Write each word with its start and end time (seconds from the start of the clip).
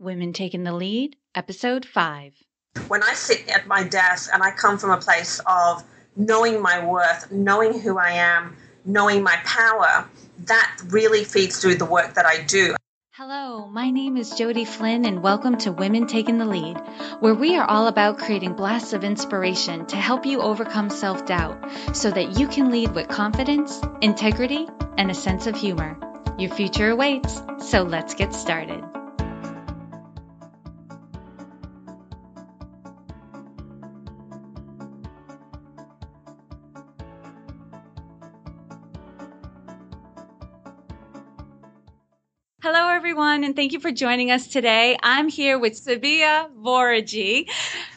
Women 0.00 0.32
Taking 0.32 0.64
the 0.64 0.72
Lead, 0.72 1.16
Episode 1.34 1.84
5. 1.84 2.32
When 2.88 3.02
I 3.02 3.12
sit 3.12 3.46
at 3.50 3.66
my 3.66 3.82
desk 3.82 4.30
and 4.32 4.42
I 4.42 4.50
come 4.50 4.78
from 4.78 4.92
a 4.92 4.96
place 4.96 5.42
of 5.44 5.84
knowing 6.16 6.62
my 6.62 6.82
worth, 6.86 7.30
knowing 7.30 7.78
who 7.78 7.98
I 7.98 8.12
am, 8.12 8.56
knowing 8.86 9.22
my 9.22 9.36
power, 9.44 10.08
that 10.46 10.80
really 10.88 11.24
feeds 11.24 11.60
through 11.60 11.74
the 11.74 11.84
work 11.84 12.14
that 12.14 12.24
I 12.24 12.42
do. 12.44 12.76
Hello, 13.10 13.66
my 13.66 13.90
name 13.90 14.16
is 14.16 14.30
Jody 14.30 14.64
Flynn, 14.64 15.04
and 15.04 15.22
welcome 15.22 15.58
to 15.58 15.70
Women 15.70 16.06
Taking 16.06 16.38
the 16.38 16.46
Lead, 16.46 16.78
where 17.20 17.34
we 17.34 17.58
are 17.58 17.68
all 17.68 17.86
about 17.86 18.16
creating 18.16 18.54
blasts 18.54 18.94
of 18.94 19.04
inspiration 19.04 19.84
to 19.88 19.96
help 19.96 20.24
you 20.24 20.40
overcome 20.40 20.88
self 20.88 21.26
doubt 21.26 21.62
so 21.94 22.10
that 22.10 22.38
you 22.38 22.48
can 22.48 22.70
lead 22.70 22.94
with 22.94 23.08
confidence, 23.08 23.78
integrity, 24.00 24.66
and 24.96 25.10
a 25.10 25.14
sense 25.14 25.46
of 25.46 25.56
humor. 25.56 25.98
Your 26.38 26.50
future 26.50 26.88
awaits, 26.88 27.42
so 27.58 27.82
let's 27.82 28.14
get 28.14 28.32
started. 28.32 28.82
Everyone, 43.00 43.44
and 43.44 43.56
thank 43.56 43.72
you 43.72 43.80
for 43.80 43.90
joining 43.90 44.30
us 44.30 44.46
today. 44.46 44.94
I'm 45.02 45.30
here 45.30 45.58
with 45.58 45.72
Sabia 45.72 46.50
Vorajee, 46.62 47.48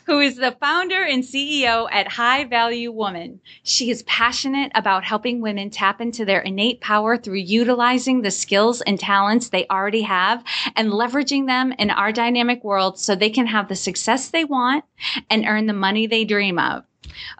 who 0.05 0.21
is 0.21 0.37
the 0.37 0.53
founder 0.61 1.03
and 1.03 1.21
CEO 1.23 1.89
at 1.91 2.07
High 2.07 2.45
Value 2.45 2.89
Woman. 2.89 3.41
She 3.63 3.89
is 3.89 4.03
passionate 4.03 4.71
about 4.75 5.03
helping 5.03 5.41
women 5.41 5.69
tap 5.69 5.99
into 5.99 6.23
their 6.23 6.39
innate 6.39 6.79
power 6.79 7.17
through 7.17 7.39
utilizing 7.39 8.21
the 8.21 8.31
skills 8.31 8.79
and 8.79 8.97
talents 8.97 9.49
they 9.49 9.67
already 9.67 10.03
have 10.03 10.41
and 10.77 10.89
leveraging 10.89 11.47
them 11.47 11.73
in 11.73 11.89
our 11.89 12.13
dynamic 12.13 12.63
world 12.63 12.97
so 12.97 13.13
they 13.13 13.29
can 13.29 13.47
have 13.47 13.67
the 13.67 13.75
success 13.75 14.29
they 14.29 14.45
want 14.45 14.85
and 15.29 15.43
earn 15.45 15.65
the 15.65 15.73
money 15.73 16.07
they 16.07 16.23
dream 16.23 16.57
of. 16.57 16.85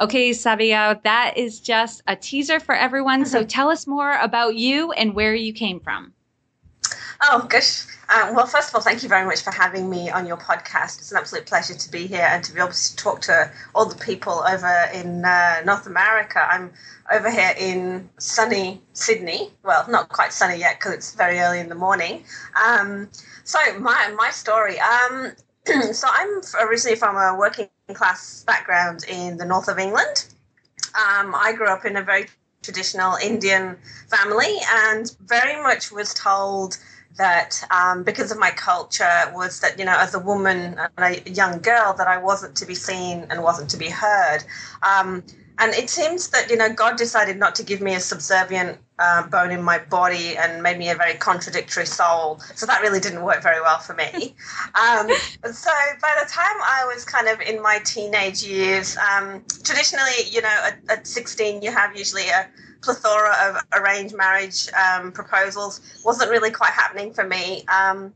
Okay, 0.01 0.31
Sabia, 0.31 1.01
that 1.03 1.37
is 1.37 1.61
just 1.61 2.03
a 2.07 2.17
teaser 2.17 2.59
for 2.59 2.75
everyone. 2.75 3.25
So 3.25 3.43
tell 3.45 3.69
us 3.69 3.87
more 3.87 4.17
about 4.19 4.55
you 4.55 4.91
and 4.91 5.15
where 5.15 5.33
you 5.33 5.53
came 5.53 5.79
from. 5.79 6.12
Oh, 7.25 7.45
gosh. 7.47 7.85
Um, 8.09 8.35
well, 8.35 8.45
first 8.45 8.67
of 8.67 8.75
all, 8.75 8.81
thank 8.81 9.01
you 9.01 9.07
very 9.07 9.25
much 9.25 9.43
for 9.43 9.51
having 9.51 9.89
me 9.89 10.09
on 10.09 10.27
your 10.27 10.35
podcast. 10.35 10.99
It's 10.99 11.11
an 11.11 11.17
absolute 11.17 11.45
pleasure 11.45 11.73
to 11.73 11.89
be 11.91 12.05
here 12.05 12.27
and 12.29 12.43
to 12.43 12.53
be 12.53 12.59
able 12.59 12.73
to 12.73 12.95
talk 12.97 13.21
to 13.21 13.49
all 13.73 13.85
the 13.85 13.95
people 13.95 14.43
over 14.45 14.89
in 14.93 15.23
uh, 15.23 15.61
North 15.65 15.87
America. 15.87 16.45
I'm 16.45 16.73
over 17.13 17.31
here 17.31 17.53
in 17.57 18.09
sunny 18.17 18.81
Sydney. 18.91 19.51
Well, 19.63 19.85
not 19.89 20.09
quite 20.09 20.33
sunny 20.33 20.57
yet 20.57 20.79
because 20.79 20.95
it's 20.95 21.15
very 21.15 21.39
early 21.39 21.61
in 21.61 21.69
the 21.69 21.75
morning. 21.75 22.25
Um, 22.61 23.07
so, 23.45 23.57
my, 23.79 24.13
my 24.17 24.29
story. 24.29 24.77
Um, 24.81 25.31
so, 25.93 26.09
I'm 26.11 26.41
originally 26.67 26.97
from 26.97 27.15
a 27.15 27.37
working 27.39 27.69
class 27.93 28.43
background 28.45 29.05
in 29.07 29.37
the 29.37 29.45
north 29.45 29.69
of 29.69 29.79
England. 29.79 30.25
Um, 30.93 31.33
I 31.33 31.53
grew 31.55 31.67
up 31.67 31.85
in 31.85 31.95
a 31.95 32.03
very 32.03 32.27
traditional 32.63 33.15
Indian 33.15 33.77
family 34.09 34.57
and 34.73 35.15
very 35.25 35.61
much 35.61 35.91
was 35.91 36.13
told 36.13 36.77
that 37.17 37.63
um, 37.71 38.03
because 38.03 38.31
of 38.31 38.39
my 38.39 38.51
culture 38.51 39.31
was 39.33 39.59
that 39.59 39.77
you 39.77 39.85
know 39.85 39.95
as 39.97 40.13
a 40.13 40.19
woman 40.19 40.77
and 40.97 41.17
a 41.17 41.29
young 41.29 41.59
girl 41.59 41.93
that 41.97 42.07
I 42.07 42.17
wasn't 42.17 42.55
to 42.57 42.65
be 42.65 42.75
seen 42.75 43.25
and 43.29 43.43
wasn't 43.43 43.69
to 43.71 43.77
be 43.77 43.89
heard. 43.89 44.39
Um, 44.81 45.23
and 45.59 45.73
it 45.73 45.89
seems 45.89 46.29
that 46.29 46.49
you 46.49 46.57
know 46.57 46.71
God 46.71 46.97
decided 46.97 47.37
not 47.37 47.55
to 47.55 47.63
give 47.63 47.81
me 47.81 47.95
a 47.95 47.99
subservient 47.99 48.77
uh, 48.99 49.27
bone 49.27 49.51
in 49.51 49.61
my 49.61 49.79
body 49.79 50.37
and 50.37 50.61
made 50.61 50.77
me 50.77 50.89
a 50.89 50.95
very 50.95 51.15
contradictory 51.15 51.85
soul. 51.85 52.39
So 52.55 52.65
that 52.65 52.81
really 52.81 52.99
didn't 52.99 53.23
work 53.23 53.41
very 53.41 53.61
well 53.61 53.79
for 53.79 53.93
me. 53.93 54.35
Um, 54.75 55.07
so 55.51 55.71
by 56.01 56.15
the 56.21 56.27
time 56.29 56.57
I 56.61 56.89
was 56.93 57.05
kind 57.05 57.27
of 57.27 57.39
in 57.41 57.61
my 57.61 57.79
teenage 57.85 58.43
years, 58.43 58.97
um, 58.97 59.43
traditionally, 59.63 60.11
you 60.29 60.41
know, 60.41 60.59
at, 60.63 60.77
at 60.89 61.07
16, 61.07 61.61
you 61.61 61.71
have 61.71 61.95
usually 61.95 62.27
a 62.29 62.49
plethora 62.81 63.33
of 63.43 63.63
arranged 63.73 64.15
marriage 64.15 64.67
um, 64.73 65.11
proposals. 65.11 65.79
Wasn't 66.03 66.29
really 66.29 66.49
quite 66.49 66.71
happening 66.71 67.13
for 67.13 67.23
me. 67.23 67.63
Um, 67.67 68.13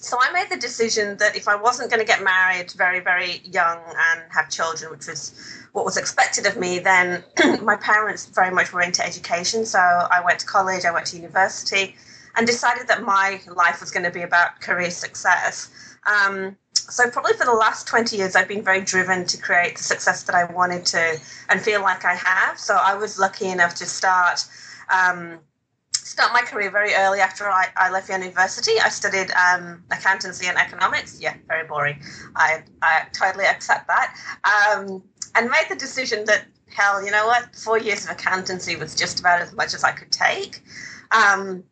so 0.00 0.16
I 0.20 0.32
made 0.32 0.50
the 0.50 0.56
decision 0.56 1.16
that 1.18 1.36
if 1.36 1.48
I 1.48 1.56
wasn't 1.56 1.90
going 1.90 2.00
to 2.00 2.06
get 2.06 2.22
married 2.22 2.72
very, 2.72 3.00
very 3.00 3.40
young 3.44 3.78
and 3.78 4.22
have 4.30 4.50
children, 4.50 4.90
which 4.90 5.06
was 5.06 5.32
what 5.72 5.84
was 5.84 5.96
expected 5.96 6.46
of 6.46 6.56
me, 6.56 6.78
then 6.78 7.24
my 7.62 7.76
parents 7.76 8.26
very 8.26 8.54
much 8.54 8.72
were 8.72 8.82
into 8.82 9.04
education. 9.04 9.64
So 9.64 9.78
I 9.78 10.22
went 10.24 10.40
to 10.40 10.46
college, 10.46 10.84
I 10.84 10.92
went 10.92 11.06
to 11.06 11.16
university, 11.16 11.96
and 12.36 12.46
decided 12.46 12.88
that 12.88 13.02
my 13.02 13.40
life 13.54 13.80
was 13.80 13.90
going 13.90 14.04
to 14.04 14.10
be 14.10 14.22
about 14.22 14.60
career 14.60 14.90
success. 14.90 15.70
Um, 16.06 16.56
so 16.74 17.10
probably 17.10 17.32
for 17.32 17.44
the 17.44 17.52
last 17.52 17.88
20 17.88 18.16
years 18.16 18.36
i've 18.36 18.46
been 18.46 18.62
very 18.62 18.80
driven 18.80 19.24
to 19.26 19.36
create 19.38 19.76
the 19.76 19.82
success 19.82 20.22
that 20.24 20.36
i 20.36 20.44
wanted 20.44 20.86
to 20.86 21.18
and 21.48 21.60
feel 21.60 21.80
like 21.80 22.04
i 22.04 22.14
have 22.14 22.58
so 22.58 22.76
i 22.76 22.94
was 22.94 23.18
lucky 23.18 23.46
enough 23.48 23.74
to 23.74 23.84
start 23.86 24.44
um, 24.88 25.38
start 26.06 26.32
my 26.32 26.40
career 26.40 26.70
very 26.70 26.94
early 26.94 27.18
after 27.18 27.50
I, 27.50 27.66
I 27.76 27.90
left 27.90 28.08
university. 28.08 28.78
I 28.80 28.88
studied 28.88 29.30
um, 29.32 29.82
accountancy 29.90 30.46
and 30.46 30.56
economics. 30.56 31.20
Yeah, 31.20 31.34
very 31.48 31.66
boring. 31.66 32.00
I, 32.36 32.62
I 32.80 33.06
totally 33.12 33.44
accept 33.44 33.88
that. 33.88 34.14
Um, 34.44 35.02
and 35.34 35.50
made 35.50 35.66
the 35.68 35.74
decision 35.74 36.24
that, 36.26 36.44
hell, 36.68 37.04
you 37.04 37.10
know 37.10 37.26
what? 37.26 37.56
Four 37.56 37.78
years 37.78 38.04
of 38.04 38.12
accountancy 38.12 38.76
was 38.76 38.94
just 38.94 39.18
about 39.18 39.42
as 39.42 39.52
much 39.52 39.74
as 39.74 39.82
I 39.82 39.90
could 39.90 40.12
take. 40.12 40.62
Um, 41.10 41.64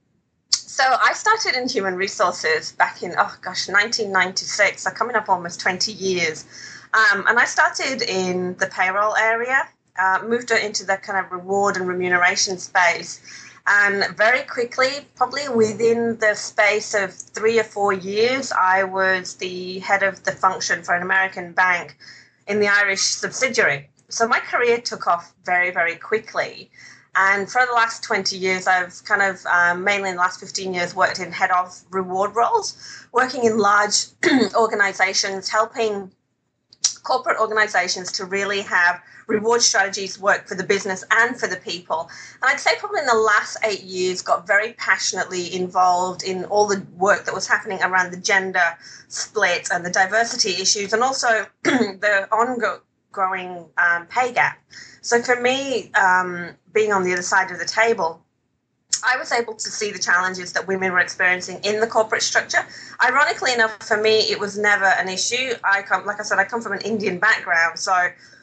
so 0.51 0.83
I 0.83 1.13
started 1.13 1.55
in 1.55 1.69
human 1.69 1.95
resources 1.95 2.73
back 2.73 3.05
in, 3.05 3.13
oh 3.13 3.37
gosh, 3.41 3.69
1996. 3.69 4.83
So 4.83 4.91
coming 4.91 5.15
up 5.15 5.29
almost 5.29 5.61
20 5.61 5.93
years. 5.93 6.45
Um, 6.93 7.25
and 7.29 7.39
I 7.39 7.45
started 7.45 8.03
in 8.03 8.57
the 8.57 8.67
payroll 8.67 9.15
area, 9.15 9.69
uh, 9.97 10.25
moved 10.27 10.51
into 10.51 10.85
the 10.85 10.97
kind 10.97 11.25
of 11.25 11.31
reward 11.31 11.77
and 11.77 11.87
remuneration 11.87 12.59
space. 12.59 13.21
And 13.67 14.15
very 14.17 14.43
quickly, 14.43 15.09
probably 15.15 15.49
within 15.49 16.19
the 16.19 16.35
space 16.35 16.93
of 16.95 17.15
three 17.15 17.59
or 17.59 17.65
four 17.65 17.95
years, 17.95 18.53
I 18.53 18.85
was 18.85 19.37
the 19.37 19.79
head 19.79 20.03
of 20.03 20.23
the 20.25 20.33
function 20.33 20.83
for 20.83 20.95
an 20.95 21.03
American 21.03 21.53
bank 21.53 21.97
in 22.47 22.61
the 22.61 22.69
Irish 22.69 23.01
subsidiary. 23.01 23.89
So 24.11 24.29
my 24.29 24.41
career 24.41 24.81
took 24.81 25.07
off 25.07 25.33
very, 25.45 25.71
very 25.71 25.97
quickly. 25.97 26.71
And 27.17 27.51
for 27.51 27.65
the 27.65 27.73
last 27.73 28.03
20 28.03 28.37
years, 28.37 28.67
I've 28.67 29.03
kind 29.05 29.23
of 29.23 29.45
um, 29.47 29.83
mainly 29.83 30.11
in 30.11 30.17
the 30.17 30.21
last 30.21 30.41
15 30.41 30.75
years 30.75 30.95
worked 30.95 31.21
in 31.21 31.33
head 31.33 31.51
of 31.51 31.81
reward 31.91 32.35
roles, 32.35 32.77
working 33.13 33.45
in 33.45 33.57
large 33.57 34.07
organizations, 34.55 35.49
helping 35.49 36.11
corporate 37.03 37.39
organizations 37.39 38.13
to 38.13 38.25
really 38.25 38.63
have 38.63 39.01
reward 39.27 39.63
strategies 39.63 40.19
work 40.19 40.47
for 40.47 40.55
the 40.55 40.65
business 40.65 41.05
and 41.11 41.39
for 41.39 41.47
the 41.47 41.57
people. 41.57 42.09
And 42.43 42.51
I'd 42.51 42.61
say 42.61 42.73
probably 42.79 43.01
in 43.01 43.07
the 43.07 43.15
last 43.15 43.57
eight 43.65 43.83
years, 43.83 44.23
got 44.23 44.47
very 44.47 44.73
passionately 44.75 45.55
involved 45.55 46.23
in 46.23 46.45
all 46.47 46.67
the 46.67 46.85
work 46.97 47.25
that 47.25 47.35
was 47.35 47.47
happening 47.47 47.83
around 47.83 48.13
the 48.13 48.19
gender 48.19 48.77
split 49.09 49.69
and 49.73 49.85
the 49.85 49.91
diversity 49.91 50.61
issues, 50.61 50.93
and 50.93 51.03
also 51.03 51.47
the 51.63 52.29
ongoing 52.33 53.67
um, 53.79 54.07
pay 54.07 54.33
gap. 54.33 54.59
So 55.01 55.23
for 55.23 55.41
me, 55.41 55.93
um, 55.93 56.51
being 56.73 56.93
on 56.93 57.05
the 57.05 57.13
other 57.13 57.23
side 57.23 57.51
of 57.51 57.59
the 57.59 57.67
table, 57.67 58.25
I 59.07 59.17
was 59.19 59.33
able 59.33 59.55
to 59.55 59.69
see 59.71 59.91
the 59.91 59.99
challenges 59.99 60.53
that 60.55 60.67
women 60.67 60.93
were 60.93 61.01
experiencing 61.01 61.61
in 61.63 61.81
the 61.81 61.87
corporate 61.87 62.23
structure. 62.23 62.65
Ironically 63.05 63.53
enough, 63.53 63.83
for 63.83 64.01
me, 64.01 64.21
it 64.21 64.41
was 64.41 64.57
never 64.57 64.87
an 64.87 65.09
issue. 65.09 65.55
I 65.63 65.83
come, 65.83 66.07
like 66.07 66.21
I 66.21 66.23
said, 66.23 66.39
I 66.39 66.45
come 66.45 66.63
from 66.63 66.73
an 66.73 66.81
Indian 66.81 67.19
background, 67.19 67.79
so 67.79 67.93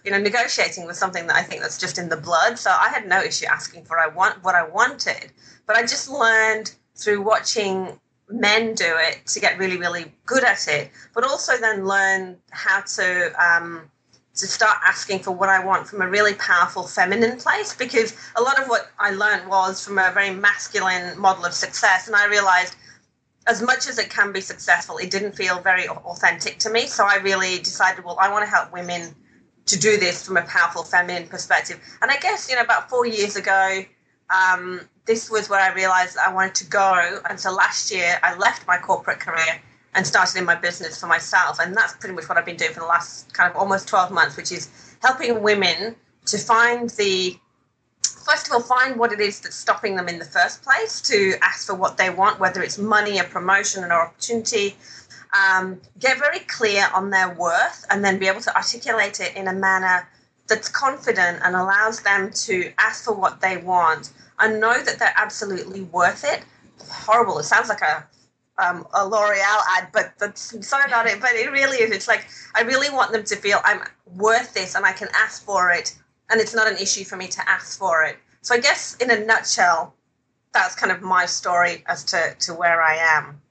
you 0.04 0.12
know, 0.12 0.20
negotiating 0.20 0.86
was 0.86 0.98
something 0.98 1.28
that 1.28 1.36
I 1.36 1.44
think 1.44 1.62
that's 1.62 1.78
just 1.78 1.98
in 1.98 2.10
the 2.10 2.18
blood. 2.18 2.58
So 2.58 2.72
I 2.72 2.90
had 2.90 3.08
no 3.08 3.22
issue 3.22 3.46
asking 3.46 3.86
for 3.86 4.00
I 4.00 4.08
want 4.08 4.44
what 4.44 4.56
I 4.56 4.68
wanted, 4.68 5.32
but 5.66 5.76
I 5.76 5.82
just 5.82 6.10
learned 6.10 6.74
through 6.96 7.22
watching 7.22 8.00
men 8.30 8.74
do 8.76 8.86
it 8.88 9.26
to 9.28 9.40
get 9.40 9.58
really, 9.58 9.78
really 9.78 10.14
good 10.26 10.44
at 10.44 10.68
it, 10.68 10.92
but 11.14 11.24
also 11.24 11.58
then 11.58 11.86
learn 11.86 12.38
how 12.52 12.82
to. 12.82 13.34
Um, 13.44 13.92
to 14.34 14.48
start 14.48 14.78
asking 14.86 15.20
for 15.20 15.32
what 15.32 15.50
I 15.50 15.64
want 15.64 15.88
from 15.88 16.02
a 16.02 16.10
really 16.10 16.34
powerful 16.36 16.88
feminine 16.88 17.38
place 17.38 17.76
because 17.76 18.16
a 18.38 18.42
lot 18.42 18.60
of 18.62 18.70
what 18.70 18.90
I 18.98 19.12
learned 19.12 19.50
was 19.50 19.86
from 19.86 19.98
a 20.00 20.10
very 20.14 20.32
masculine 20.32 21.20
model 21.20 21.46
of 21.46 21.54
success. 21.54 22.08
And 22.08 22.16
I 22.16 22.28
realized 22.28 22.76
as 23.48 23.62
much 23.62 23.88
as 23.88 23.98
it 23.98 24.10
can 24.10 24.32
be 24.32 24.42
successful, 24.42 24.98
it 24.98 25.12
didn't 25.12 25.34
feel 25.34 25.60
very 25.60 25.88
authentic 25.90 26.60
to 26.60 26.70
me. 26.70 26.88
So 26.88 27.06
I 27.06 27.16
really 27.18 27.58
decided, 27.60 28.06
well, 28.06 28.18
I 28.20 28.32
want 28.32 28.46
to 28.46 28.50
help 28.50 28.72
women 28.72 29.16
to 29.72 29.80
do 29.80 29.98
this 29.98 30.26
from 30.26 30.38
a 30.38 30.44
powerful 30.44 30.84
feminine 30.84 31.28
perspective. 31.28 31.80
And 32.02 32.12
I 32.12 32.18
guess, 32.18 32.50
you 32.50 32.56
know, 32.56 32.62
about 32.62 32.90
four 32.90 33.06
years 33.06 33.36
ago, 33.36 33.84
um, 34.30 34.82
this 35.06 35.30
was 35.30 35.50
where 35.50 35.60
I 35.60 35.74
realized 35.74 36.18
I 36.18 36.32
wanted 36.34 36.56
to 36.56 36.66
go. 36.68 37.20
And 37.30 37.40
so 37.40 37.52
last 37.52 37.92
year, 37.92 38.20
I 38.24 38.36
left 38.38 38.68
my 38.68 38.78
corporate 38.78 39.20
career 39.20 39.62
and 39.94 40.06
started 40.06 40.38
in 40.38 40.46
my 40.46 40.56
business 40.56 41.00
for 41.00 41.08
myself. 41.08 41.60
And 41.60 41.76
that's 41.76 41.94
pretty 41.94 42.16
much 42.16 42.30
what 42.30 42.38
I've 42.38 42.46
been 42.46 42.58
doing 42.58 42.72
for 42.72 42.82
the 42.82 42.86
last 42.86 43.34
kind 43.34 43.50
of 43.50 43.58
almost 43.58 43.88
12 43.88 44.12
months, 44.12 44.38
which 44.38 44.52
is 44.52 44.70
helping 45.02 45.42
women 45.42 45.96
to 46.28 46.38
find 46.38 46.90
the 46.92 47.38
first 48.04 48.48
of 48.48 48.54
all, 48.54 48.62
find 48.62 48.98
what 48.98 49.12
it 49.12 49.20
is 49.20 49.40
that's 49.42 49.56
stopping 49.56 49.96
them 49.96 50.08
in 50.08 50.20
the 50.20 50.26
first 50.26 50.64
place 50.64 51.02
to 51.02 51.34
ask 51.42 51.68
for 51.68 51.76
what 51.76 51.98
they 51.98 52.10
want, 52.10 52.40
whether 52.40 52.62
it's 52.62 52.78
money, 52.78 53.18
a 53.18 53.24
promotion, 53.24 53.84
an 53.84 53.92
opportunity, 53.92 54.76
um, 55.34 55.82
get 56.00 56.20
very 56.20 56.40
clear 56.40 56.88
on 56.94 57.10
their 57.10 57.34
worth 57.34 57.86
and 57.90 58.04
then 58.04 58.20
be 58.20 58.28
able 58.28 58.42
to 58.42 58.56
articulate 58.56 59.20
it 59.20 59.36
in 59.36 59.48
a 59.48 59.54
manner 59.54 60.08
that's 60.48 60.68
confident 60.68 61.40
and 61.44 61.56
allows 61.56 62.02
them 62.02 62.32
to 62.32 62.72
ask 62.78 63.06
for 63.06 63.14
what 63.14 63.40
they 63.40 63.58
want 63.58 64.12
and 64.40 64.60
know 64.60 64.82
that 64.84 65.00
they're 65.00 65.14
absolutely 65.16 65.84
worth 65.84 66.24
it. 66.26 66.44
Horrible. 66.90 67.40
It 67.40 67.44
sounds 67.44 67.70
like 67.70 67.82
a 67.82 68.06
um, 68.58 68.86
a 68.94 69.08
L'Oreal 69.08 69.62
ad, 69.78 69.88
but 69.94 70.14
that's 70.20 70.68
sorry 70.68 70.84
about 70.86 71.08
it. 71.08 71.22
But 71.22 71.32
it 71.34 71.52
really 71.52 71.78
is. 71.78 71.92
It's 71.92 72.08
like 72.08 72.28
I 72.54 72.62
really 72.62 72.90
want 72.90 73.12
them 73.12 73.24
to 73.24 73.36
feel 73.36 73.60
I'm 73.64 73.82
worth 74.16 74.54
this 74.54 74.76
and 74.76 74.86
I 74.86 74.92
can 74.92 75.08
ask 75.16 75.44
for 75.44 75.72
it, 75.72 75.96
and 76.30 76.42
it's 76.42 76.54
not 76.54 76.68
an 76.68 76.78
issue 76.78 77.04
for 77.06 77.16
me 77.16 77.28
to 77.30 77.50
ask 77.50 77.80
for 77.80 78.04
it. 78.04 78.18
So 78.42 78.54
I 78.54 78.60
guess 78.60 78.96
in 78.98 79.10
a 79.10 79.26
nutshell, 79.26 79.96
that's 80.54 80.76
kind 80.76 80.92
of 80.92 81.02
my 81.02 81.26
story 81.26 81.84
as 81.88 82.04
to 82.06 82.36
to 82.40 82.54
where 82.54 82.82
I 82.82 82.96
am. 82.96 83.42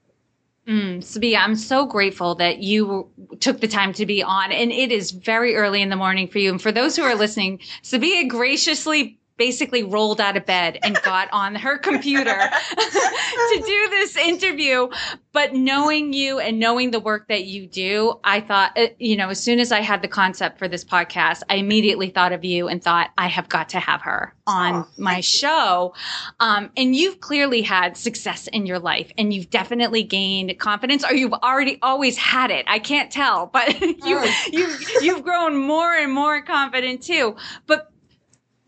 Mm, 0.67 1.37
I'm 1.37 1.55
so 1.55 1.85
grateful 1.87 2.35
that 2.35 2.59
you 2.59 3.09
took 3.39 3.59
the 3.59 3.67
time 3.67 3.93
to 3.93 4.05
be 4.05 4.21
on, 4.21 4.51
and 4.51 4.71
it 4.71 4.91
is 4.91 5.11
very 5.11 5.55
early 5.55 5.81
in 5.81 5.89
the 5.89 5.95
morning 5.95 6.27
for 6.27 6.37
you. 6.37 6.51
And 6.51 6.61
for 6.61 6.71
those 6.71 6.95
who 6.95 7.01
are 7.01 7.15
listening, 7.15 7.59
Sabia 7.81 8.27
graciously 8.27 9.19
basically 9.41 9.81
rolled 9.81 10.21
out 10.21 10.37
of 10.37 10.45
bed 10.45 10.77
and 10.83 11.01
got 11.03 11.27
on 11.31 11.55
her 11.55 11.75
computer 11.79 12.29
to 12.77 13.63
do 13.65 13.89
this 13.89 14.15
interview. 14.15 14.87
But 15.31 15.55
knowing 15.55 16.13
you 16.13 16.37
and 16.37 16.59
knowing 16.59 16.91
the 16.91 16.99
work 16.99 17.27
that 17.29 17.45
you 17.45 17.65
do, 17.65 18.19
I 18.23 18.41
thought, 18.41 18.77
uh, 18.77 18.87
you 18.99 19.17
know, 19.17 19.29
as 19.29 19.41
soon 19.41 19.59
as 19.59 19.71
I 19.71 19.79
had 19.79 20.03
the 20.03 20.07
concept 20.07 20.59
for 20.59 20.67
this 20.67 20.85
podcast, 20.85 21.41
I 21.49 21.55
immediately 21.55 22.09
thought 22.09 22.33
of 22.33 22.45
you 22.45 22.67
and 22.67 22.83
thought, 22.83 23.09
I 23.17 23.29
have 23.29 23.49
got 23.49 23.69
to 23.69 23.79
have 23.79 24.01
her 24.01 24.35
on 24.45 24.75
oh, 24.75 24.87
my 24.97 25.21
show. 25.21 25.95
Um, 26.39 26.69
and 26.77 26.95
you've 26.95 27.19
clearly 27.19 27.63
had 27.63 27.97
success 27.97 28.45
in 28.47 28.67
your 28.67 28.77
life 28.77 29.11
and 29.17 29.33
you've 29.33 29.49
definitely 29.49 30.03
gained 30.03 30.57
confidence 30.59 31.03
or 31.03 31.15
you've 31.15 31.33
already 31.33 31.79
always 31.81 32.15
had 32.15 32.51
it. 32.51 32.65
I 32.67 32.77
can't 32.77 33.11
tell, 33.11 33.47
but 33.47 33.81
you, 33.81 34.17
mm. 34.17 34.53
you, 34.53 34.67
you've 35.01 35.23
grown 35.23 35.57
more 35.57 35.93
and 35.93 36.11
more 36.13 36.41
confident 36.43 37.01
too. 37.01 37.37
But 37.65 37.90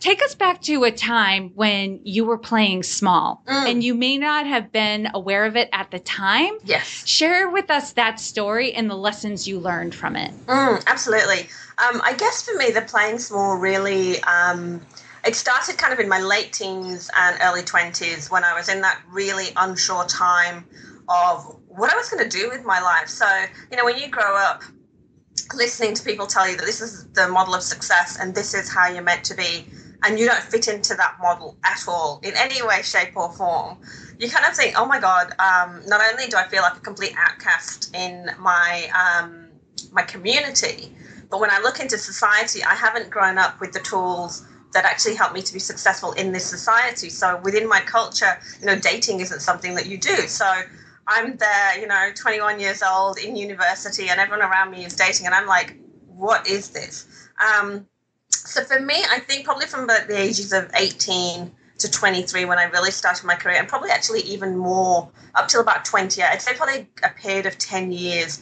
Take 0.03 0.21
us 0.21 0.35
back 0.35 0.61
to 0.63 0.83
a 0.83 0.91
time 0.91 1.51
when 1.55 2.01
you 2.03 2.25
were 2.25 2.37
playing 2.37 2.83
small 2.83 3.41
mm. 3.47 3.71
and 3.71 3.81
you 3.81 3.95
may 3.95 4.17
not 4.17 4.45
have 4.45 4.69
been 4.69 5.07
aware 5.13 5.45
of 5.45 5.55
it 5.55 5.69
at 5.71 5.91
the 5.91 5.99
time. 5.99 6.57
Yes. 6.65 7.07
Share 7.07 7.49
with 7.49 7.71
us 7.71 7.93
that 7.93 8.19
story 8.19 8.73
and 8.73 8.89
the 8.89 8.97
lessons 8.97 9.47
you 9.47 9.61
learned 9.61 9.95
from 9.95 10.17
it. 10.17 10.33
Mm, 10.47 10.83
absolutely. 10.87 11.47
Um, 11.77 12.01
I 12.03 12.15
guess 12.17 12.43
for 12.43 12.53
me, 12.57 12.71
the 12.71 12.81
playing 12.81 13.17
small 13.17 13.55
really. 13.55 14.21
Um, 14.23 14.81
it 15.25 15.35
started 15.35 15.77
kind 15.77 15.93
of 15.93 15.99
in 16.01 16.09
my 16.09 16.19
late 16.19 16.51
teens 16.51 17.09
and 17.17 17.37
early 17.41 17.61
20s 17.61 18.29
when 18.29 18.43
I 18.43 18.53
was 18.53 18.67
in 18.67 18.81
that 18.81 18.99
really 19.09 19.51
unsure 19.55 20.03
time 20.03 20.65
of 21.07 21.55
what 21.69 21.93
I 21.93 21.95
was 21.95 22.09
going 22.09 22.29
to 22.29 22.37
do 22.37 22.49
with 22.49 22.65
my 22.65 22.81
life. 22.81 23.07
So, 23.07 23.25
you 23.71 23.77
know, 23.77 23.85
when 23.85 23.97
you 23.97 24.09
grow 24.09 24.35
up 24.35 24.63
listening 25.55 25.93
to 25.93 26.03
people 26.03 26.27
tell 26.27 26.49
you 26.49 26.57
that 26.57 26.65
this 26.65 26.81
is 26.81 27.05
the 27.13 27.29
model 27.29 27.55
of 27.55 27.63
success 27.63 28.17
and 28.19 28.35
this 28.35 28.53
is 28.53 28.69
how 28.69 28.89
you're 28.89 29.01
meant 29.01 29.23
to 29.23 29.33
be, 29.33 29.65
and 30.03 30.19
you 30.19 30.25
don't 30.25 30.43
fit 30.43 30.67
into 30.67 30.95
that 30.95 31.17
model 31.21 31.57
at 31.63 31.83
all 31.87 32.19
in 32.23 32.33
any 32.35 32.61
way, 32.65 32.81
shape, 32.81 33.15
or 33.15 33.31
form, 33.33 33.77
you 34.19 34.29
kind 34.29 34.45
of 34.45 34.55
think, 34.55 34.75
oh 34.77 34.85
my 34.85 34.99
God, 34.99 35.31
um, 35.39 35.81
not 35.87 36.01
only 36.11 36.27
do 36.27 36.37
I 36.37 36.47
feel 36.47 36.61
like 36.61 36.77
a 36.77 36.81
complete 36.81 37.13
outcast 37.17 37.95
in 37.95 38.29
my, 38.39 38.89
um, 38.93 39.47
my 39.91 40.03
community, 40.03 40.95
but 41.29 41.39
when 41.39 41.49
I 41.49 41.59
look 41.59 41.79
into 41.79 41.97
society, 41.97 42.63
I 42.63 42.75
haven't 42.75 43.09
grown 43.09 43.37
up 43.37 43.59
with 43.59 43.71
the 43.71 43.79
tools 43.79 44.45
that 44.73 44.85
actually 44.85 45.15
help 45.15 45.33
me 45.33 45.41
to 45.41 45.53
be 45.53 45.59
successful 45.59 46.11
in 46.13 46.31
this 46.31 46.45
society. 46.45 47.09
So 47.09 47.39
within 47.43 47.67
my 47.67 47.79
culture, 47.79 48.39
you 48.59 48.65
know, 48.65 48.77
dating 48.77 49.19
isn't 49.19 49.39
something 49.39 49.75
that 49.75 49.85
you 49.85 49.97
do. 49.97 50.27
So 50.27 50.45
I'm 51.07 51.37
there, 51.37 51.79
you 51.79 51.87
know, 51.87 52.09
21 52.15 52.59
years 52.59 52.81
old 52.83 53.17
in 53.17 53.35
university, 53.35 54.09
and 54.09 54.19
everyone 54.19 54.45
around 54.45 54.71
me 54.71 54.85
is 54.85 54.95
dating, 54.95 55.25
and 55.25 55.35
I'm 55.35 55.47
like, 55.47 55.75
what 56.07 56.47
is 56.47 56.69
this? 56.69 57.07
Um, 57.39 57.87
so 58.33 58.63
for 58.63 58.79
me, 58.79 58.95
I 59.09 59.19
think 59.19 59.45
probably 59.45 59.65
from 59.65 59.83
about 59.85 60.07
the 60.07 60.17
ages 60.17 60.53
of 60.53 60.71
18 60.75 61.51
to 61.79 61.91
23 61.91 62.45
when 62.45 62.59
I 62.59 62.65
really 62.65 62.91
started 62.91 63.25
my 63.25 63.35
career, 63.35 63.57
and 63.57 63.67
probably 63.67 63.89
actually 63.89 64.21
even 64.21 64.57
more 64.57 65.09
up 65.35 65.47
till 65.47 65.61
about 65.61 65.85
20, 65.85 66.21
I'd 66.21 66.41
say 66.41 66.53
probably 66.55 66.87
a 67.03 67.09
period 67.09 67.45
of 67.45 67.57
10 67.57 67.91
years. 67.91 68.41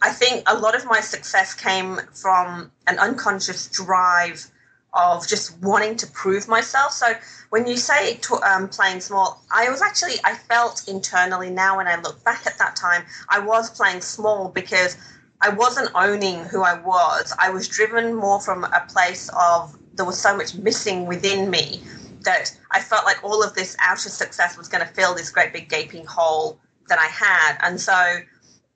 I 0.00 0.10
think 0.10 0.44
a 0.46 0.56
lot 0.56 0.76
of 0.76 0.86
my 0.86 1.00
success 1.00 1.54
came 1.54 2.00
from 2.14 2.70
an 2.86 2.98
unconscious 2.98 3.68
drive 3.68 4.46
of 4.94 5.26
just 5.28 5.58
wanting 5.60 5.96
to 5.96 6.06
prove 6.06 6.48
myself. 6.48 6.92
So 6.92 7.14
when 7.50 7.66
you 7.66 7.76
say 7.76 8.14
to, 8.14 8.34
um, 8.42 8.68
playing 8.68 9.00
small, 9.00 9.42
I 9.52 9.68
was 9.70 9.82
actually, 9.82 10.14
I 10.24 10.34
felt 10.34 10.88
internally 10.88 11.50
now 11.50 11.76
when 11.76 11.86
I 11.86 12.00
look 12.00 12.22
back 12.24 12.46
at 12.46 12.58
that 12.58 12.76
time, 12.76 13.04
I 13.28 13.40
was 13.40 13.70
playing 13.70 14.00
small 14.00 14.48
because 14.48 14.96
I 15.40 15.50
wasn't 15.50 15.90
owning 15.94 16.44
who 16.44 16.62
I 16.62 16.74
was. 16.80 17.32
I 17.38 17.50
was 17.50 17.68
driven 17.68 18.14
more 18.14 18.40
from 18.40 18.64
a 18.64 18.84
place 18.88 19.30
of 19.38 19.76
there 19.94 20.04
was 20.04 20.20
so 20.20 20.36
much 20.36 20.54
missing 20.54 21.06
within 21.06 21.50
me 21.50 21.80
that 22.22 22.56
I 22.70 22.80
felt 22.80 23.04
like 23.04 23.22
all 23.22 23.42
of 23.42 23.54
this 23.54 23.76
outer 23.80 24.08
success 24.08 24.56
was 24.56 24.68
going 24.68 24.86
to 24.86 24.92
fill 24.92 25.14
this 25.14 25.30
great 25.30 25.52
big 25.52 25.68
gaping 25.68 26.06
hole 26.06 26.58
that 26.88 26.98
I 26.98 27.06
had. 27.06 27.58
And 27.62 27.80
so 27.80 28.20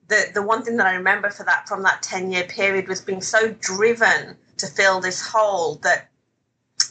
the 0.07 0.31
the 0.33 0.41
one 0.41 0.63
thing 0.63 0.77
that 0.77 0.87
I 0.87 0.95
remember 0.95 1.29
for 1.29 1.43
that 1.43 1.67
from 1.67 1.83
that 1.83 2.01
10 2.01 2.31
year 2.31 2.45
period 2.45 2.87
was 2.87 3.01
being 3.01 3.21
so 3.21 3.51
driven 3.59 4.37
to 4.57 4.67
fill 4.67 5.01
this 5.01 5.25
hole 5.25 5.75
that 5.83 6.09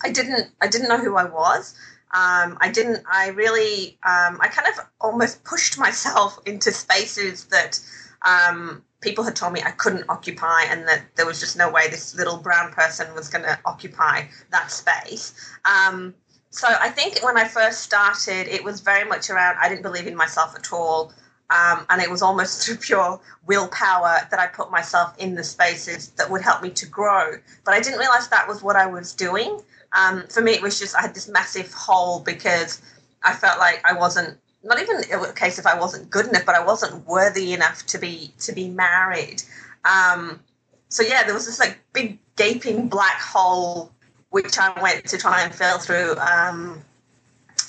I 0.02 0.10
didn't 0.10 0.50
I 0.60 0.68
didn't 0.68 0.88
know 0.88 0.98
who 0.98 1.16
I 1.16 1.24
was. 1.24 1.74
Um, 2.14 2.58
I 2.60 2.70
didn't 2.70 3.02
I 3.10 3.28
really 3.28 3.98
um, 4.04 4.38
I 4.40 4.48
kind 4.48 4.68
of 4.68 4.84
almost 5.00 5.44
pushed 5.44 5.78
myself 5.78 6.38
into 6.46 6.72
spaces 6.72 7.46
that 7.46 7.80
um, 8.22 8.82
people 9.02 9.24
had 9.24 9.36
told 9.36 9.52
me 9.52 9.60
I 9.62 9.72
couldn't 9.72 10.04
occupy 10.08 10.62
and 10.62 10.88
that 10.88 11.02
there 11.16 11.26
was 11.26 11.40
just 11.40 11.56
no 11.56 11.70
way 11.70 11.88
this 11.88 12.14
little 12.14 12.38
brown 12.38 12.72
person 12.72 13.12
was 13.14 13.28
going 13.28 13.44
to 13.44 13.58
occupy 13.66 14.22
that 14.50 14.70
space. 14.70 15.34
Um, 15.64 16.14
so 16.50 16.68
I 16.68 16.88
think 16.88 17.22
when 17.22 17.36
I 17.36 17.46
first 17.46 17.80
started, 17.80 18.48
it 18.48 18.64
was 18.64 18.80
very 18.80 19.08
much 19.08 19.28
around 19.28 19.56
I 19.60 19.68
didn't 19.68 19.82
believe 19.82 20.06
in 20.06 20.16
myself 20.16 20.54
at 20.56 20.72
all. 20.72 21.12
Um, 21.50 21.84
and 21.90 22.00
it 22.00 22.10
was 22.10 22.22
almost 22.22 22.62
through 22.66 22.76
pure 22.76 23.20
willpower 23.46 24.20
that 24.30 24.38
I 24.40 24.46
put 24.46 24.70
myself 24.70 25.14
in 25.18 25.34
the 25.34 25.44
spaces 25.44 26.08
that 26.10 26.30
would 26.30 26.42
help 26.42 26.62
me 26.62 26.70
to 26.70 26.86
grow. 26.86 27.32
But 27.64 27.74
I 27.74 27.80
didn't 27.80 27.98
realize 27.98 28.28
that 28.28 28.48
was 28.48 28.62
what 28.62 28.76
I 28.76 28.86
was 28.86 29.12
doing. 29.12 29.60
Um, 29.92 30.26
for 30.28 30.40
me, 30.40 30.52
it 30.52 30.62
was 30.62 30.78
just 30.78 30.96
I 30.96 31.02
had 31.02 31.14
this 31.14 31.28
massive 31.28 31.72
hole 31.72 32.20
because 32.20 32.80
I 33.22 33.34
felt 33.34 33.58
like 33.58 33.82
I 33.84 33.92
wasn't 33.92 34.38
not 34.64 34.80
even 34.80 34.96
a 35.12 35.32
case 35.32 35.58
if 35.58 35.66
I 35.66 35.78
wasn't 35.78 36.10
good 36.10 36.26
enough, 36.26 36.46
but 36.46 36.54
I 36.54 36.64
wasn't 36.64 37.06
worthy 37.06 37.52
enough 37.52 37.84
to 37.86 37.98
be 37.98 38.32
to 38.40 38.52
be 38.52 38.68
married. 38.68 39.42
Um, 39.84 40.40
so 40.88 41.02
yeah, 41.02 41.24
there 41.24 41.34
was 41.34 41.46
this 41.46 41.58
like 41.58 41.78
big 41.92 42.18
gaping 42.36 42.88
black 42.88 43.20
hole 43.20 43.92
which 44.32 44.58
I 44.58 44.80
went 44.80 45.06
to 45.08 45.18
try 45.18 45.42
and 45.42 45.54
fill 45.54 45.78
through 45.78 46.16
um, 46.16 46.82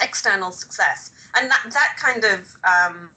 external 0.01 0.51
success, 0.51 1.11
and 1.35 1.51
that 1.51 1.65
that 1.71 1.97
kind 1.97 2.23
of 2.23 2.55
um, 2.63 3.09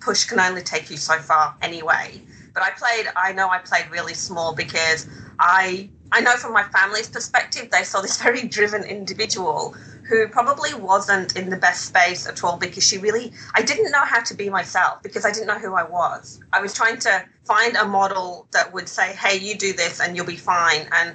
push 0.00 0.24
can 0.24 0.38
only 0.38 0.62
take 0.62 0.90
you 0.90 0.96
so 0.96 1.18
far 1.18 1.54
anyway. 1.62 2.20
But 2.54 2.62
I 2.62 2.70
played. 2.70 3.06
I 3.16 3.32
know 3.32 3.48
I 3.48 3.58
played 3.58 3.90
really 3.90 4.14
small 4.14 4.54
because 4.54 5.08
I 5.38 5.88
I 6.12 6.20
know 6.20 6.36
from 6.36 6.52
my 6.52 6.64
family's 6.64 7.08
perspective 7.08 7.70
they 7.70 7.82
saw 7.82 8.02
this 8.02 8.20
very 8.22 8.46
driven 8.46 8.84
individual 8.84 9.74
who 10.08 10.28
probably 10.28 10.74
wasn't 10.74 11.36
in 11.36 11.50
the 11.50 11.56
best 11.56 11.86
space 11.86 12.26
at 12.26 12.42
all 12.42 12.56
because 12.56 12.86
she 12.86 12.98
really, 12.98 13.32
I 13.54 13.62
didn't 13.62 13.90
know 13.90 14.04
how 14.04 14.20
to 14.20 14.34
be 14.34 14.50
myself 14.50 15.02
because 15.02 15.24
I 15.24 15.30
didn't 15.30 15.46
know 15.46 15.58
who 15.58 15.74
I 15.74 15.84
was. 15.84 16.40
I 16.52 16.60
was 16.60 16.74
trying 16.74 16.98
to 17.00 17.24
find 17.44 17.76
a 17.76 17.84
model 17.84 18.46
that 18.52 18.72
would 18.72 18.88
say, 18.88 19.14
hey, 19.14 19.38
you 19.38 19.56
do 19.56 19.72
this 19.72 20.00
and 20.00 20.16
you'll 20.16 20.26
be 20.26 20.36
fine. 20.36 20.88
And 20.92 21.14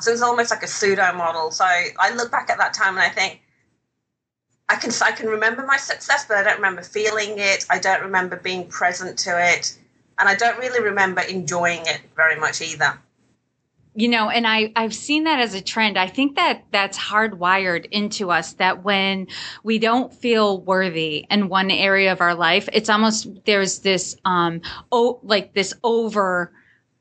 so 0.00 0.10
it 0.10 0.14
was 0.14 0.22
almost 0.22 0.50
like 0.50 0.62
a 0.62 0.68
pseudo 0.68 1.12
model. 1.12 1.50
So 1.50 1.64
I 1.64 2.14
look 2.14 2.30
back 2.30 2.50
at 2.50 2.58
that 2.58 2.74
time 2.74 2.96
and 2.96 3.02
I 3.02 3.08
think, 3.08 3.40
I 4.68 4.76
can 4.76 4.90
I 5.02 5.12
can 5.12 5.26
remember 5.26 5.66
my 5.66 5.76
success, 5.76 6.24
but 6.26 6.38
I 6.38 6.42
don't 6.44 6.56
remember 6.56 6.82
feeling 6.82 7.34
it. 7.36 7.66
I 7.68 7.78
don't 7.78 8.00
remember 8.00 8.36
being 8.36 8.66
present 8.68 9.18
to 9.18 9.38
it, 9.38 9.76
and 10.18 10.26
I 10.30 10.34
don't 10.34 10.58
really 10.58 10.82
remember 10.82 11.20
enjoying 11.20 11.82
it 11.84 12.00
very 12.16 12.36
much 12.36 12.62
either 12.62 12.98
you 13.94 14.08
know 14.08 14.28
and 14.28 14.46
i 14.46 14.72
i've 14.76 14.94
seen 14.94 15.24
that 15.24 15.40
as 15.40 15.54
a 15.54 15.60
trend 15.60 15.98
i 15.98 16.06
think 16.06 16.36
that 16.36 16.64
that's 16.70 16.98
hardwired 16.98 17.86
into 17.86 18.30
us 18.30 18.54
that 18.54 18.82
when 18.84 19.26
we 19.62 19.78
don't 19.78 20.14
feel 20.14 20.60
worthy 20.60 21.26
in 21.30 21.48
one 21.48 21.70
area 21.70 22.12
of 22.12 22.20
our 22.20 22.34
life 22.34 22.68
it's 22.72 22.88
almost 22.88 23.28
there's 23.44 23.80
this 23.80 24.16
um 24.24 24.60
oh 24.90 25.20
like 25.22 25.52
this 25.54 25.74
overarching 25.84 26.50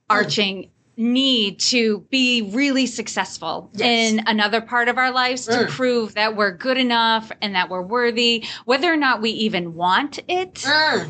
mm. 0.09 0.69
need 0.97 1.59
to 1.59 2.05
be 2.09 2.41
really 2.53 2.85
successful 2.85 3.69
yes. 3.73 4.11
in 4.11 4.23
another 4.27 4.59
part 4.59 4.87
of 4.87 4.97
our 4.97 5.11
lives 5.11 5.47
mm. 5.47 5.59
to 5.59 5.71
prove 5.71 6.13
that 6.15 6.35
we're 6.35 6.51
good 6.51 6.77
enough 6.77 7.31
and 7.41 7.55
that 7.55 7.69
we're 7.69 7.81
worthy 7.81 8.45
whether 8.65 8.91
or 8.91 8.97
not 8.97 9.21
we 9.21 9.29
even 9.29 9.75
want 9.75 10.19
it 10.27 10.55
mm. 10.55 11.09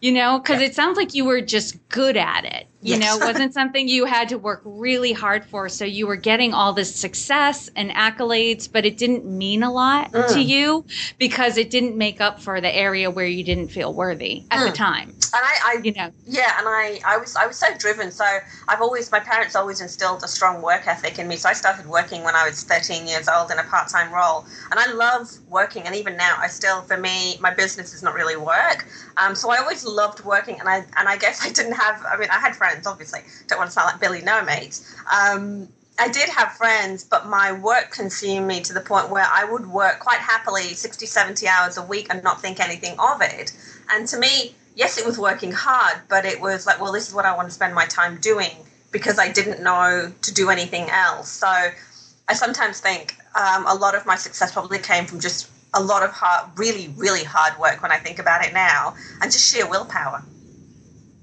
you 0.00 0.10
know 0.10 0.40
because 0.40 0.60
yeah. 0.60 0.66
it 0.66 0.74
sounds 0.74 0.96
like 0.96 1.14
you 1.14 1.24
were 1.24 1.40
just 1.40 1.88
good 1.88 2.16
at 2.16 2.44
it 2.44 2.66
You 2.84 2.96
yes. 2.98 3.18
know, 3.18 3.26
wasn't 3.32 3.54
something 3.54 3.88
you 3.88 4.04
had 4.04 4.28
to 4.28 4.36
work 4.36 4.60
really 4.64 5.12
hard 5.12 5.46
for. 5.46 5.70
So 5.70 5.86
you 5.86 6.06
were 6.06 6.16
getting 6.16 6.52
all 6.52 6.74
this 6.74 6.94
success 6.94 7.70
and 7.74 7.90
accolades, 7.90 8.70
but 8.70 8.84
it 8.84 8.98
didn't 8.98 9.24
mean 9.24 9.62
a 9.62 9.72
lot 9.72 10.12
mm. 10.12 10.28
to 10.34 10.40
you 10.40 10.84
because 11.18 11.56
it 11.56 11.70
didn't 11.70 11.96
make 11.96 12.20
up 12.20 12.40
for 12.40 12.60
the 12.60 12.74
area 12.74 13.10
where 13.10 13.26
you 13.26 13.42
didn't 13.42 13.68
feel 13.68 13.94
worthy 13.94 14.44
at 14.50 14.60
mm. 14.60 14.70
the 14.70 14.76
time. 14.76 15.08
And 15.08 15.42
I, 15.42 15.58
I, 15.64 15.80
you 15.82 15.92
know, 15.92 16.10
yeah, 16.26 16.58
and 16.58 16.68
I, 16.68 17.00
I 17.06 17.16
was, 17.16 17.34
I 17.36 17.46
was 17.46 17.56
so 17.56 17.66
driven. 17.78 18.12
So 18.12 18.24
I've 18.68 18.82
always, 18.82 19.10
my 19.10 19.18
parents 19.18 19.56
always 19.56 19.80
instilled 19.80 20.22
a 20.22 20.28
strong 20.28 20.60
work 20.60 20.86
ethic 20.86 21.18
in 21.18 21.26
me. 21.26 21.36
So 21.36 21.48
I 21.48 21.54
started 21.54 21.86
working 21.86 22.22
when 22.22 22.36
I 22.36 22.46
was 22.46 22.62
13 22.64 23.06
years 23.06 23.28
old 23.28 23.50
in 23.50 23.58
a 23.58 23.64
part-time 23.64 24.12
role, 24.12 24.44
and 24.70 24.78
I 24.78 24.92
love 24.92 25.30
working. 25.48 25.84
And 25.84 25.94
even 25.94 26.18
now, 26.18 26.36
I 26.38 26.48
still, 26.48 26.82
for 26.82 26.98
me, 26.98 27.38
my 27.40 27.52
business 27.52 27.94
is 27.94 28.02
not 28.02 28.14
really 28.14 28.36
work. 28.36 28.86
Um, 29.16 29.34
so 29.34 29.50
I 29.50 29.56
always 29.56 29.86
loved 29.86 30.22
working, 30.24 30.60
and 30.60 30.68
I, 30.68 30.84
and 30.98 31.08
I 31.08 31.16
guess 31.16 31.42
I 31.44 31.50
didn't 31.50 31.72
have. 31.72 32.04
I 32.04 32.18
mean, 32.18 32.28
I 32.30 32.38
had 32.38 32.54
friends 32.54 32.73
friends, 32.74 32.86
obviously. 32.86 33.20
Don't 33.46 33.58
want 33.58 33.68
to 33.68 33.72
sound 33.72 33.86
like 33.86 34.00
Billy 34.00 34.22
No 34.22 34.44
Mates. 34.44 34.94
Um, 35.12 35.68
I 35.98 36.08
did 36.08 36.28
have 36.28 36.52
friends, 36.54 37.04
but 37.04 37.26
my 37.26 37.52
work 37.52 37.92
consumed 37.92 38.48
me 38.48 38.60
to 38.62 38.72
the 38.72 38.80
point 38.80 39.10
where 39.10 39.26
I 39.30 39.44
would 39.44 39.66
work 39.66 40.00
quite 40.00 40.18
happily 40.18 40.74
60, 40.74 41.06
70 41.06 41.46
hours 41.46 41.76
a 41.76 41.82
week 41.82 42.08
and 42.10 42.22
not 42.24 42.40
think 42.40 42.58
anything 42.58 42.96
of 42.98 43.22
it. 43.22 43.52
And 43.92 44.08
to 44.08 44.18
me, 44.18 44.56
yes, 44.74 44.98
it 44.98 45.06
was 45.06 45.18
working 45.18 45.52
hard, 45.52 46.00
but 46.08 46.24
it 46.24 46.40
was 46.40 46.66
like, 46.66 46.80
well, 46.80 46.92
this 46.92 47.08
is 47.08 47.14
what 47.14 47.24
I 47.24 47.36
want 47.36 47.48
to 47.48 47.54
spend 47.54 47.74
my 47.74 47.86
time 47.86 48.18
doing 48.20 48.50
because 48.90 49.18
I 49.18 49.30
didn't 49.30 49.62
know 49.62 50.12
to 50.22 50.34
do 50.34 50.50
anything 50.50 50.88
else. 50.90 51.28
So 51.28 51.46
I 51.46 52.34
sometimes 52.34 52.80
think 52.80 53.16
um, 53.36 53.66
a 53.66 53.74
lot 53.74 53.94
of 53.94 54.04
my 54.04 54.16
success 54.16 54.50
probably 54.52 54.78
came 54.80 55.06
from 55.06 55.20
just 55.20 55.48
a 55.74 55.82
lot 55.82 56.02
of 56.02 56.10
hard, 56.10 56.50
really, 56.58 56.92
really 56.96 57.24
hard 57.24 57.58
work 57.58 57.82
when 57.82 57.92
I 57.92 57.98
think 57.98 58.18
about 58.18 58.44
it 58.44 58.52
now, 58.52 58.94
and 59.20 59.30
just 59.30 59.52
sheer 59.52 59.68
willpower. 59.68 60.24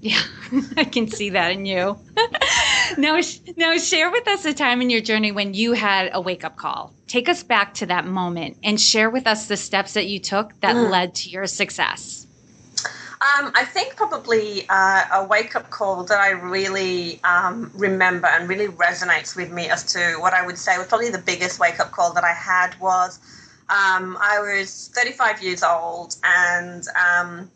Yeah, 0.02 0.20
I 0.76 0.82
can 0.82 1.06
see 1.06 1.30
that 1.30 1.52
in 1.52 1.64
you. 1.64 1.96
now, 2.98 3.20
now 3.56 3.78
share 3.78 4.10
with 4.10 4.26
us 4.26 4.44
a 4.44 4.52
time 4.52 4.82
in 4.82 4.90
your 4.90 5.00
journey 5.00 5.30
when 5.30 5.54
you 5.54 5.74
had 5.74 6.10
a 6.12 6.20
wake 6.20 6.44
up 6.44 6.56
call. 6.56 6.92
Take 7.06 7.28
us 7.28 7.44
back 7.44 7.74
to 7.74 7.86
that 7.86 8.04
moment 8.04 8.56
and 8.64 8.80
share 8.80 9.10
with 9.10 9.28
us 9.28 9.46
the 9.46 9.56
steps 9.56 9.94
that 9.94 10.06
you 10.06 10.18
took 10.18 10.60
that 10.60 10.74
mm. 10.74 10.90
led 10.90 11.14
to 11.14 11.30
your 11.30 11.46
success. 11.46 12.26
Um, 12.74 13.52
I 13.54 13.64
think 13.64 13.94
probably 13.94 14.66
uh, 14.68 15.04
a 15.12 15.24
wake 15.24 15.54
up 15.54 15.70
call 15.70 16.02
that 16.02 16.18
I 16.18 16.30
really 16.30 17.20
um, 17.22 17.70
remember 17.72 18.26
and 18.26 18.48
really 18.48 18.66
resonates 18.66 19.36
with 19.36 19.52
me 19.52 19.68
as 19.68 19.84
to 19.92 20.16
what 20.18 20.34
I 20.34 20.44
would 20.44 20.58
say 20.58 20.76
was 20.78 20.88
probably 20.88 21.10
the 21.10 21.18
biggest 21.18 21.60
wake 21.60 21.78
up 21.78 21.92
call 21.92 22.12
that 22.14 22.24
I 22.24 22.32
had 22.32 22.74
was 22.80 23.20
um, 23.68 24.18
I 24.20 24.40
was 24.40 24.90
35 24.96 25.40
years 25.40 25.62
old 25.62 26.16
and 26.24 26.84
um, 26.98 27.48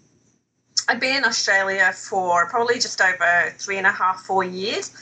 I'd 0.88 1.00
been 1.00 1.16
in 1.16 1.24
Australia 1.24 1.92
for 1.92 2.48
probably 2.48 2.76
just 2.76 3.00
over 3.00 3.54
three 3.58 3.78
and 3.78 3.86
a 3.86 3.92
half, 3.92 4.20
four 4.20 4.44
years. 4.44 4.94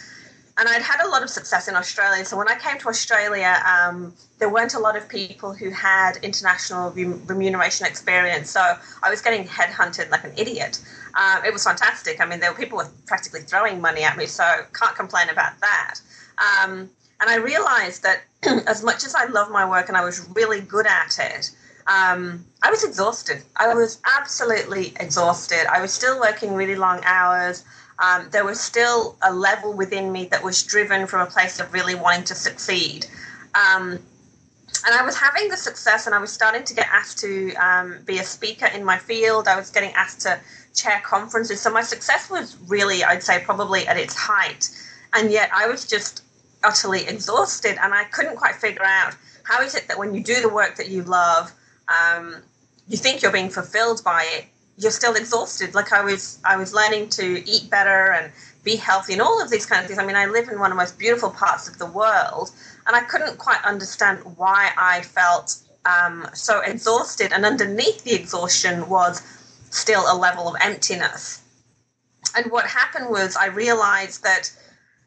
And 0.56 0.68
I'd 0.68 0.82
had 0.82 1.04
a 1.04 1.08
lot 1.08 1.22
of 1.22 1.30
success 1.30 1.66
in 1.66 1.74
Australia. 1.74 2.24
So 2.24 2.36
when 2.36 2.48
I 2.48 2.56
came 2.56 2.78
to 2.78 2.88
Australia, 2.88 3.60
um, 3.66 4.14
there 4.38 4.48
weren't 4.48 4.74
a 4.74 4.78
lot 4.78 4.96
of 4.96 5.08
people 5.08 5.52
who 5.52 5.70
had 5.70 6.18
international 6.22 6.92
remuneration 6.92 7.86
experience. 7.86 8.50
So 8.50 8.60
I 9.02 9.10
was 9.10 9.20
getting 9.20 9.46
headhunted 9.46 10.10
like 10.10 10.22
an 10.22 10.32
idiot. 10.36 10.80
Um, 11.20 11.44
it 11.44 11.52
was 11.52 11.64
fantastic. 11.64 12.20
I 12.20 12.26
mean, 12.26 12.38
there 12.38 12.52
were 12.52 12.56
people 12.56 12.78
were 12.78 12.88
practically 13.06 13.40
throwing 13.40 13.80
money 13.80 14.04
at 14.04 14.16
me, 14.16 14.26
so 14.26 14.44
can't 14.72 14.94
complain 14.94 15.28
about 15.28 15.58
that. 15.60 15.96
Um, 16.38 16.88
and 17.20 17.30
I 17.30 17.36
realized 17.36 18.04
that 18.04 18.22
as 18.68 18.84
much 18.84 19.04
as 19.04 19.14
I 19.14 19.24
love 19.26 19.50
my 19.50 19.68
work 19.68 19.88
and 19.88 19.96
I 19.96 20.04
was 20.04 20.28
really 20.34 20.60
good 20.60 20.86
at 20.86 21.18
it, 21.18 21.50
um, 21.86 22.44
I 22.62 22.70
was 22.70 22.84
exhausted. 22.84 23.42
I 23.56 23.74
was 23.74 24.00
absolutely 24.18 24.94
exhausted. 24.98 25.66
I 25.70 25.80
was 25.80 25.92
still 25.92 26.18
working 26.18 26.54
really 26.54 26.76
long 26.76 27.00
hours. 27.04 27.64
Um, 27.98 28.28
there 28.32 28.44
was 28.44 28.60
still 28.60 29.16
a 29.22 29.32
level 29.32 29.72
within 29.72 30.10
me 30.10 30.26
that 30.26 30.42
was 30.42 30.62
driven 30.62 31.06
from 31.06 31.20
a 31.20 31.30
place 31.30 31.60
of 31.60 31.72
really 31.72 31.94
wanting 31.94 32.24
to 32.24 32.34
succeed. 32.34 33.06
Um, 33.54 33.98
and 34.86 34.94
I 34.94 35.04
was 35.04 35.16
having 35.16 35.48
the 35.48 35.56
success, 35.56 36.06
and 36.06 36.14
I 36.14 36.18
was 36.18 36.32
starting 36.32 36.64
to 36.64 36.74
get 36.74 36.88
asked 36.92 37.18
to 37.18 37.54
um, 37.54 37.98
be 38.04 38.18
a 38.18 38.24
speaker 38.24 38.66
in 38.66 38.84
my 38.84 38.98
field. 38.98 39.46
I 39.46 39.56
was 39.56 39.70
getting 39.70 39.92
asked 39.92 40.22
to 40.22 40.40
chair 40.74 41.00
conferences. 41.04 41.60
So 41.60 41.70
my 41.70 41.82
success 41.82 42.30
was 42.30 42.56
really, 42.66 43.04
I'd 43.04 43.22
say, 43.22 43.40
probably 43.44 43.86
at 43.86 43.96
its 43.96 44.14
height. 44.14 44.68
And 45.12 45.30
yet 45.30 45.50
I 45.54 45.68
was 45.68 45.86
just 45.86 46.22
utterly 46.64 47.06
exhausted, 47.06 47.78
and 47.80 47.94
I 47.94 48.04
couldn't 48.04 48.36
quite 48.36 48.56
figure 48.56 48.84
out 48.84 49.14
how 49.44 49.62
is 49.62 49.74
it 49.74 49.86
that 49.88 49.98
when 49.98 50.14
you 50.14 50.22
do 50.22 50.40
the 50.40 50.48
work 50.48 50.76
that 50.76 50.88
you 50.88 51.02
love, 51.02 51.52
um, 51.88 52.42
you 52.88 52.96
think 52.96 53.22
you're 53.22 53.32
being 53.32 53.50
fulfilled 53.50 54.02
by 54.04 54.26
it, 54.36 54.46
you're 54.76 54.90
still 54.90 55.14
exhausted. 55.14 55.74
Like 55.74 55.92
I 55.92 56.02
was, 56.02 56.38
I 56.44 56.56
was 56.56 56.74
learning 56.74 57.10
to 57.10 57.48
eat 57.48 57.70
better 57.70 58.12
and 58.12 58.32
be 58.64 58.76
healthy 58.76 59.12
and 59.12 59.22
all 59.22 59.42
of 59.42 59.50
these 59.50 59.66
kind 59.66 59.80
of 59.80 59.86
things. 59.86 59.98
I 59.98 60.06
mean, 60.06 60.16
I 60.16 60.26
live 60.26 60.48
in 60.48 60.58
one 60.58 60.70
of 60.70 60.76
the 60.76 60.82
most 60.82 60.98
beautiful 60.98 61.30
parts 61.30 61.68
of 61.68 61.78
the 61.78 61.86
world, 61.86 62.50
and 62.86 62.96
I 62.96 63.00
couldn't 63.02 63.38
quite 63.38 63.62
understand 63.64 64.20
why 64.36 64.70
I 64.76 65.02
felt 65.02 65.56
um, 65.84 66.26
so 66.32 66.60
exhausted. 66.60 67.32
And 67.32 67.44
underneath 67.44 68.04
the 68.04 68.14
exhaustion 68.14 68.88
was 68.88 69.22
still 69.70 70.04
a 70.10 70.16
level 70.16 70.48
of 70.48 70.56
emptiness. 70.60 71.42
And 72.36 72.50
what 72.50 72.66
happened 72.66 73.10
was 73.10 73.36
I 73.36 73.46
realized 73.46 74.24
that 74.24 74.50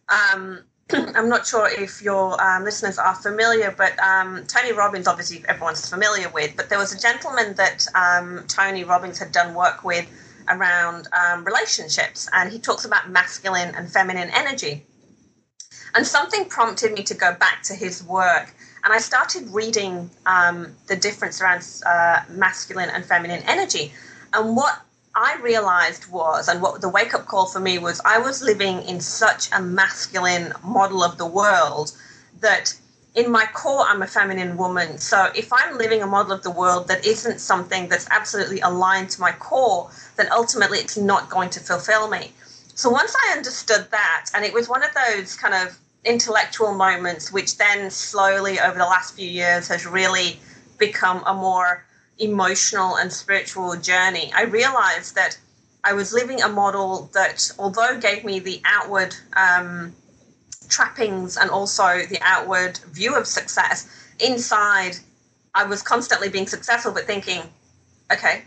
um, 0.10 0.64
I'm 0.94 1.28
not 1.28 1.46
sure 1.46 1.70
if 1.70 2.02
your 2.02 2.42
um, 2.42 2.64
listeners 2.64 2.98
are 2.98 3.16
familiar, 3.16 3.74
but 3.78 4.00
um, 4.00 4.46
Tony 4.48 4.72
Robbins, 4.72 5.08
obviously, 5.08 5.44
everyone's 5.50 5.90
familiar 5.90 6.30
with. 6.30 6.56
But 6.56 6.70
there 6.70 6.80
was 6.80 6.94
a 6.94 7.00
gentleman 7.00 7.56
that 7.56 7.86
um, 7.94 8.46
Tony 8.48 8.86
Robbins 8.86 9.20
had 9.20 9.34
done 9.34 9.54
work 9.54 9.84
with 9.84 10.10
around 10.48 11.10
um, 11.12 11.44
relationships, 11.44 12.30
and 12.34 12.52
he 12.52 12.58
talks 12.60 12.86
about 12.86 13.10
masculine 13.10 13.76
and 13.76 13.92
feminine 13.92 14.30
energy. 14.34 14.86
And 15.94 16.06
something 16.08 16.46
prompted 16.46 16.94
me 16.94 17.04
to 17.04 17.14
go 17.14 17.34
back 17.34 17.64
to 17.64 17.74
his 17.74 18.02
work, 18.04 18.54
and 18.84 18.94
I 18.94 19.00
started 19.00 19.50
reading 19.50 20.10
um, 20.26 20.74
the 20.88 20.96
difference 20.96 21.42
around 21.42 21.66
uh, 21.86 22.22
masculine 22.30 22.90
and 22.90 23.04
feminine 23.04 23.44
energy. 23.46 23.92
And 24.32 24.56
what 24.56 24.82
I 25.20 25.38
realized 25.42 26.12
was, 26.12 26.48
and 26.48 26.62
what 26.62 26.80
the 26.80 26.90
wake 26.90 27.16
up 27.16 27.26
call 27.26 27.48
for 27.48 27.60
me 27.60 27.80
was, 27.80 28.00
I 28.06 28.20
was 28.20 28.44
living 28.44 28.84
in 28.84 29.02
such 29.02 29.50
a 29.52 29.60
masculine 29.60 30.54
model 30.64 31.04
of 31.04 31.18
the 31.18 31.26
world 31.26 31.92
that 32.40 32.76
in 33.16 33.32
my 33.32 33.48
core, 33.52 33.82
I'm 33.82 34.04
a 34.04 34.08
feminine 34.08 34.58
woman. 34.58 35.00
So 35.00 35.32
if 35.36 35.52
I'm 35.52 35.76
living 35.76 36.04
a 36.04 36.08
model 36.08 36.34
of 36.34 36.44
the 36.44 36.52
world 36.52 36.88
that 36.90 37.04
isn't 37.04 37.40
something 37.40 37.90
that's 37.90 38.08
absolutely 38.12 38.60
aligned 38.60 39.10
to 39.10 39.20
my 39.20 39.32
core, 39.32 39.90
then 40.18 40.28
ultimately 40.32 40.78
it's 40.78 40.98
not 40.98 41.32
going 41.32 41.50
to 41.50 41.60
fulfill 41.60 42.10
me. 42.10 42.32
So 42.76 42.92
once 42.92 43.16
I 43.26 43.36
understood 43.36 43.88
that, 43.90 44.30
and 44.36 44.46
it 44.46 44.54
was 44.54 44.70
one 44.70 44.84
of 44.84 44.92
those 44.94 45.36
kind 45.36 45.56
of 45.56 45.80
intellectual 46.06 46.76
moments, 46.76 47.34
which 47.34 47.58
then 47.58 47.90
slowly 47.90 48.60
over 48.60 48.78
the 48.78 48.86
last 48.86 49.16
few 49.16 49.28
years 49.28 49.68
has 49.68 49.88
really 49.88 50.40
become 50.78 51.24
a 51.26 51.34
more 51.34 51.84
emotional 52.20 52.98
and 52.98 53.12
spiritual 53.12 53.76
journey, 53.76 54.32
I 54.36 54.44
realized 54.44 55.16
that 55.16 55.38
I 55.84 55.94
was 55.94 56.14
living 56.14 56.42
a 56.42 56.50
model 56.50 57.10
that, 57.14 57.52
although 57.58 58.00
gave 58.00 58.26
me 58.26 58.40
the 58.40 58.62
outward 58.66 59.16
um, 59.36 59.96
trappings 60.70 61.38
and 61.38 61.50
also 61.50 62.06
the 62.06 62.20
outward 62.22 62.78
view 62.92 63.16
of 63.16 63.28
success, 63.28 63.88
inside 64.20 64.98
I 65.56 65.64
was 65.64 65.82
constantly 65.82 66.30
being 66.30 66.48
successful, 66.48 66.92
but 66.92 67.06
thinking, 67.06 67.42
okay, 68.12 68.44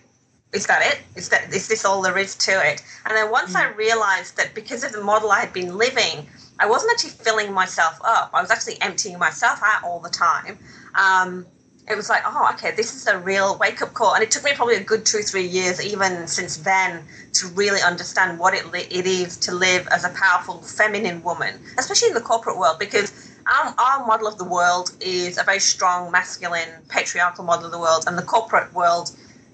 is 0.52 0.66
that 0.66 0.82
it? 0.82 1.00
Is 1.16 1.28
that 1.30 1.52
is 1.52 1.68
this 1.68 1.84
all 1.84 2.02
there 2.02 2.18
is 2.18 2.34
to 2.36 2.52
it? 2.52 2.82
And 3.04 3.16
then 3.16 3.30
once 3.30 3.54
mm. 3.54 3.60
I 3.60 3.72
realized 3.74 4.36
that 4.36 4.54
because 4.54 4.84
of 4.84 4.92
the 4.92 5.02
model 5.02 5.30
I 5.30 5.40
had 5.40 5.52
been 5.52 5.76
living, 5.76 6.26
I 6.58 6.66
wasn't 6.66 6.92
actually 6.92 7.10
filling 7.10 7.52
myself 7.52 7.98
up. 8.04 8.30
I 8.34 8.40
was 8.40 8.50
actually 8.50 8.80
emptying 8.80 9.18
myself 9.18 9.60
out 9.64 9.84
all 9.84 10.00
the 10.00 10.10
time. 10.10 10.58
Um, 10.94 11.46
it 11.90 11.96
was 11.96 12.08
like, 12.08 12.22
oh, 12.24 12.50
okay, 12.54 12.70
this 12.70 12.94
is 12.94 13.06
a 13.06 13.18
real 13.18 13.58
wake 13.58 13.82
up 13.82 13.92
call. 13.94 14.14
And 14.14 14.22
it 14.22 14.30
took 14.30 14.44
me 14.44 14.52
probably 14.54 14.76
a 14.76 14.84
good 14.84 15.04
two, 15.04 15.22
three 15.22 15.46
years, 15.46 15.84
even 15.84 16.26
since 16.26 16.58
then, 16.58 17.04
to 17.34 17.48
really 17.48 17.80
understand 17.82 18.38
what 18.38 18.54
it, 18.54 18.64
it 18.74 19.06
is 19.06 19.36
to 19.38 19.52
live 19.52 19.88
as 19.88 20.04
a 20.04 20.10
powerful 20.10 20.62
feminine 20.62 21.22
woman, 21.22 21.60
especially 21.78 22.08
in 22.08 22.14
the 22.14 22.20
corporate 22.20 22.58
world, 22.58 22.78
because 22.78 23.30
our, 23.46 23.74
our 23.78 24.06
model 24.06 24.28
of 24.28 24.38
the 24.38 24.44
world 24.44 24.92
is 25.00 25.38
a 25.38 25.42
very 25.42 25.58
strong, 25.60 26.10
masculine, 26.10 26.68
patriarchal 26.88 27.44
model 27.44 27.66
of 27.66 27.72
the 27.72 27.78
world. 27.78 28.04
And 28.06 28.16
the 28.16 28.22
corporate 28.22 28.72
world, 28.72 29.10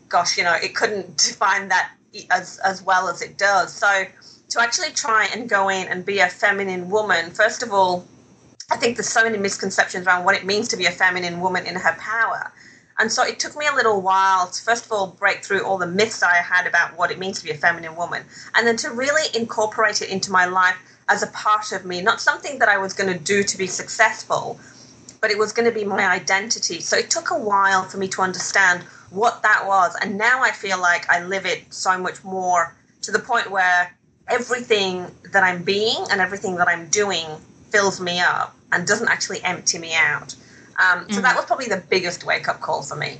gosh, 0.09 0.37
you 0.37 0.45
know, 0.45 0.55
it 0.55 0.75
couldn't 0.75 1.17
define 1.29 1.69
that 1.69 1.93
as, 2.31 2.59
as 2.59 2.83
well 2.83 3.09
as 3.09 3.23
it 3.23 3.39
does. 3.39 3.73
So 3.73 4.05
to 4.51 4.61
actually 4.61 4.91
try 4.91 5.29
and 5.35 5.49
go 5.49 5.69
in 5.69 5.89
and 5.89 6.05
be 6.05 6.19
a 6.19 6.29
feminine 6.29 6.91
woman, 6.91 7.31
first 7.31 7.63
of 7.63 7.73
all, 7.73 8.07
I 8.69 8.77
think 8.77 8.97
there's 8.97 9.09
so 9.09 9.23
many 9.23 9.39
misconceptions 9.39 10.09
around 10.09 10.25
what 10.25 10.35
it 10.35 10.45
means 10.45 10.67
to 10.69 10.77
be 10.77 10.87
a 10.87 10.91
feminine 10.91 11.41
woman 11.41 11.67
in 11.67 11.77
her 11.77 11.95
power. 12.01 12.53
And 12.99 13.13
so 13.13 13.23
it 13.23 13.39
took 13.39 13.57
me 13.57 13.65
a 13.71 13.75
little 13.75 14.01
while 14.01 14.49
to, 14.49 14.63
first 14.63 14.87
of 14.87 14.93
all, 14.93 15.07
break 15.07 15.45
through 15.45 15.65
all 15.65 15.79
the 15.79 15.87
myths 15.87 16.23
I 16.25 16.35
had 16.37 16.67
about 16.67 16.99
what 16.99 17.13
it 17.13 17.19
means 17.19 17.39
to 17.39 17.45
be 17.45 17.53
a 17.53 17.57
feminine 17.57 17.95
woman, 17.95 18.25
and 18.57 18.67
then 18.67 18.77
to 18.79 18.91
really 18.91 19.23
incorporate 19.39 20.03
it 20.03 20.09
into 20.09 20.33
my 20.33 20.47
life 20.47 20.77
as 21.09 21.23
a 21.23 21.29
part 21.29 21.71
of 21.71 21.85
me, 21.85 22.03
not 22.03 22.21
something 22.21 22.59
that 22.59 22.69
I 22.69 22.79
was 22.79 22.93
going 22.93 23.13
to 23.13 23.23
do 23.23 23.45
to 23.45 23.57
be 23.57 23.69
successful, 23.69 24.59
but 25.21 25.31
it 25.31 25.39
was 25.39 25.53
going 25.53 25.69
to 25.69 25.75
be 25.75 25.85
my 25.85 26.05
identity. 26.05 26.81
So 26.81 26.97
it 26.97 27.09
took 27.09 27.31
a 27.31 27.39
while 27.39 27.85
for 27.85 27.99
me 27.99 28.09
to 28.09 28.23
understand 28.23 28.83
what 29.11 29.43
that 29.43 29.65
was. 29.65 29.97
And 30.01 30.19
now 30.19 30.43
I 30.43 30.51
feel 30.51 30.81
like 30.81 31.09
I 31.09 31.23
live 31.23 31.47
it 31.47 31.73
so 31.73 31.97
much 31.99 32.25
more 32.25 32.75
to 33.03 33.13
the 33.13 33.21
point 33.21 33.49
where 33.49 33.97
everything 34.27 35.07
that 35.33 35.45
I'm 35.45 35.63
being 35.63 36.05
and 36.11 36.21
everything 36.21 36.57
that 36.57 36.67
I'm 36.67 36.89
doing 36.89 37.27
fills 37.71 38.01
me 38.01 38.19
up 38.21 38.56
and 38.73 38.87
doesn't 38.87 39.09
actually 39.09 39.43
empty 39.43 39.79
me 39.79 39.95
out. 39.95 40.35
Um, 40.79 41.07
so 41.11 41.21
mm. 41.21 41.23
that 41.23 41.37
was 41.37 41.45
probably 41.45 41.67
the 41.67 41.83
biggest 41.89 42.25
wake 42.25 42.49
up 42.49 42.61
call 42.61 42.83
for 42.83 42.97
me. 42.97 43.19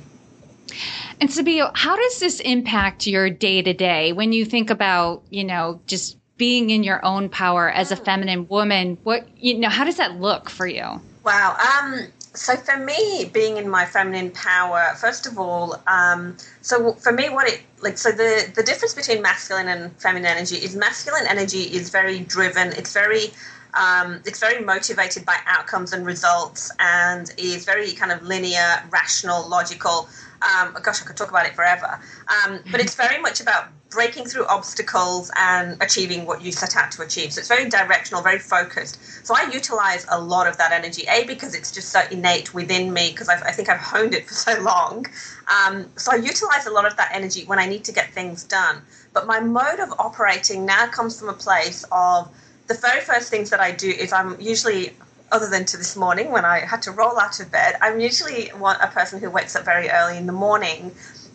And 1.19 1.29
Sabia, 1.29 1.71
how 1.75 1.95
does 1.95 2.19
this 2.19 2.39
impact 2.39 3.07
your 3.07 3.29
day 3.29 3.61
to 3.61 3.73
day 3.73 4.13
when 4.13 4.33
you 4.33 4.45
think 4.45 4.69
about, 4.69 5.23
you 5.29 5.43
know, 5.43 5.81
just 5.87 6.17
being 6.37 6.69
in 6.69 6.83
your 6.83 7.03
own 7.03 7.29
power 7.29 7.69
as 7.69 7.91
a 7.91 7.95
mm. 7.95 8.05
feminine 8.05 8.47
woman? 8.47 8.97
What, 9.03 9.27
you 9.37 9.57
know, 9.57 9.69
how 9.69 9.85
does 9.85 9.97
that 9.97 10.19
look 10.19 10.49
for 10.49 10.67
you? 10.67 11.01
Wow. 11.23 11.57
Um, 11.57 12.07
so 12.37 12.55
for 12.55 12.77
me, 12.77 13.29
being 13.33 13.57
in 13.57 13.67
my 13.67 13.85
feminine 13.85 14.29
power, 14.31 14.93
first 14.97 15.25
of 15.25 15.39
all, 15.39 15.81
um, 15.87 16.37
so 16.61 16.93
for 16.93 17.11
me, 17.11 17.29
what 17.29 17.47
it 17.47 17.61
like, 17.81 17.97
so 17.97 18.11
the 18.11 18.51
the 18.55 18.61
difference 18.61 18.93
between 18.93 19.23
masculine 19.23 19.67
and 19.67 19.91
feminine 19.99 20.27
energy 20.27 20.57
is 20.57 20.75
masculine 20.75 21.25
energy 21.27 21.63
is 21.63 21.89
very 21.89 22.19
driven. 22.19 22.73
It's 22.73 22.93
very 22.93 23.31
um, 23.77 24.21
it's 24.25 24.39
very 24.39 24.63
motivated 24.63 25.25
by 25.25 25.37
outcomes 25.45 25.93
and 25.93 26.05
results, 26.05 26.71
and 26.79 27.31
is 27.37 27.63
very 27.65 27.91
kind 27.93 28.11
of 28.11 28.23
linear, 28.23 28.83
rational, 28.89 29.47
logical. 29.47 30.09
Um, 30.41 30.75
gosh, 30.81 31.01
I 31.01 31.05
could 31.05 31.17
talk 31.17 31.29
about 31.29 31.45
it 31.45 31.55
forever. 31.55 31.99
Um, 32.27 32.59
but 32.71 32.79
it's 32.79 32.95
very 32.95 33.19
much 33.21 33.39
about 33.39 33.69
breaking 33.89 34.25
through 34.25 34.45
obstacles 34.47 35.31
and 35.37 35.81
achieving 35.81 36.25
what 36.25 36.41
you 36.41 36.51
set 36.51 36.75
out 36.75 36.91
to 36.91 37.01
achieve. 37.01 37.31
So 37.33 37.39
it's 37.39 37.47
very 37.47 37.69
directional, 37.69 38.21
very 38.21 38.39
focused. 38.39 39.25
So 39.25 39.33
I 39.35 39.49
utilize 39.51 40.05
a 40.09 40.19
lot 40.19 40.47
of 40.47 40.57
that 40.57 40.71
energy, 40.71 41.05
A, 41.09 41.25
because 41.25 41.55
it's 41.55 41.71
just 41.71 41.89
so 41.89 42.01
innate 42.11 42.53
within 42.53 42.93
me, 42.93 43.11
because 43.11 43.29
I 43.29 43.51
think 43.51 43.69
I've 43.69 43.79
honed 43.79 44.13
it 44.13 44.25
for 44.27 44.33
so 44.33 44.59
long. 44.61 45.05
Um, 45.47 45.89
so 45.95 46.11
I 46.11 46.15
utilize 46.17 46.65
a 46.65 46.71
lot 46.71 46.85
of 46.85 46.97
that 46.97 47.11
energy 47.13 47.45
when 47.45 47.59
I 47.59 47.67
need 47.67 47.83
to 47.85 47.91
get 47.91 48.11
things 48.13 48.43
done. 48.43 48.81
But 49.13 49.25
my 49.25 49.39
mode 49.39 49.79
of 49.79 49.93
operating 49.97 50.65
now 50.65 50.87
comes 50.87 51.19
from 51.19 51.29
a 51.29 51.33
place 51.33 51.85
of 51.91 52.29
the 52.67 52.75
very 52.75 53.01
first 53.01 53.29
things 53.29 53.49
that 53.49 53.59
I 53.59 53.71
do 53.71 53.89
is 53.89 54.11
I'm 54.11 54.39
usually 54.39 54.93
other 55.31 55.49
than 55.49 55.65
to 55.65 55.77
this 55.77 55.95
morning 55.95 56.31
when 56.31 56.45
I 56.45 56.59
had 56.59 56.81
to 56.83 56.91
roll 56.91 57.19
out 57.19 57.39
of 57.39 57.51
bed, 57.51 57.75
I'm 57.81 57.99
usually 57.99 58.49
a 58.49 58.87
person 58.87 59.19
who 59.19 59.29
wakes 59.29 59.55
up 59.55 59.65
very 59.65 59.89
early 59.89 60.17
in 60.17 60.25
the 60.25 60.33
morning. 60.33 60.91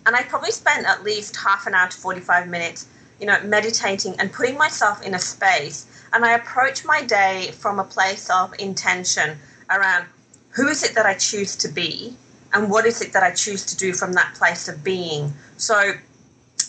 And 0.06 0.16
I 0.16 0.22
probably 0.22 0.50
spend 0.50 0.86
at 0.86 1.04
least 1.04 1.36
half 1.36 1.66
an 1.66 1.74
hour 1.74 1.88
to 1.88 1.96
45 1.96 2.48
minutes, 2.48 2.86
you 3.20 3.26
know, 3.26 3.38
meditating 3.44 4.18
and 4.18 4.32
putting 4.32 4.56
myself 4.56 5.02
in 5.02 5.14
a 5.14 5.18
space. 5.18 5.86
And 6.12 6.24
I 6.24 6.32
approach 6.32 6.84
my 6.84 7.02
day 7.02 7.52
from 7.58 7.78
a 7.78 7.84
place 7.84 8.30
of 8.30 8.54
intention 8.58 9.38
around 9.70 10.06
who 10.50 10.68
is 10.68 10.82
it 10.82 10.94
that 10.94 11.06
I 11.06 11.14
choose 11.14 11.56
to 11.56 11.68
be 11.68 12.16
and 12.52 12.70
what 12.70 12.84
is 12.86 13.00
it 13.00 13.12
that 13.12 13.22
I 13.22 13.30
choose 13.30 13.64
to 13.66 13.76
do 13.76 13.92
from 13.92 14.12
that 14.14 14.34
place 14.34 14.68
of 14.68 14.82
being. 14.84 15.32
So, 15.56 15.94